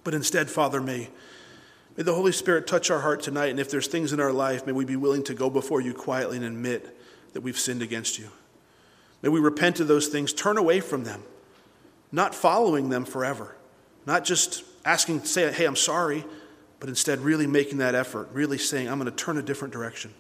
[0.03, 1.09] But instead, Father, may,
[1.97, 4.67] may the Holy Spirit touch our heart tonight, and if there's things in our life,
[4.67, 6.99] may we be willing to go before you quietly and admit
[7.33, 8.29] that we've sinned against you.
[9.23, 11.23] May we repent of those things, turn away from them
[12.11, 13.55] not following them forever,
[14.05, 16.25] not just asking, say, hey, I'm sorry,
[16.81, 20.13] but instead really making that effort, really saying, I'm going to turn a different direction.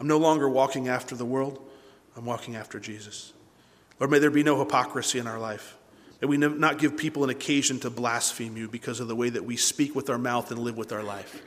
[0.00, 1.64] I'm no longer walking after the world,
[2.16, 3.32] I'm walking after Jesus.
[3.98, 5.76] Lord, may there be no hypocrisy in our life.
[6.20, 9.44] May we not give people an occasion to blaspheme you because of the way that
[9.44, 11.42] we speak with our mouth and live with our life.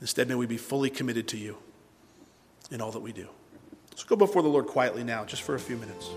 [0.00, 1.56] Instead, may we be fully committed to you
[2.70, 3.28] in all that we do.
[3.94, 6.10] So go before the Lord quietly now, just for a few minutes.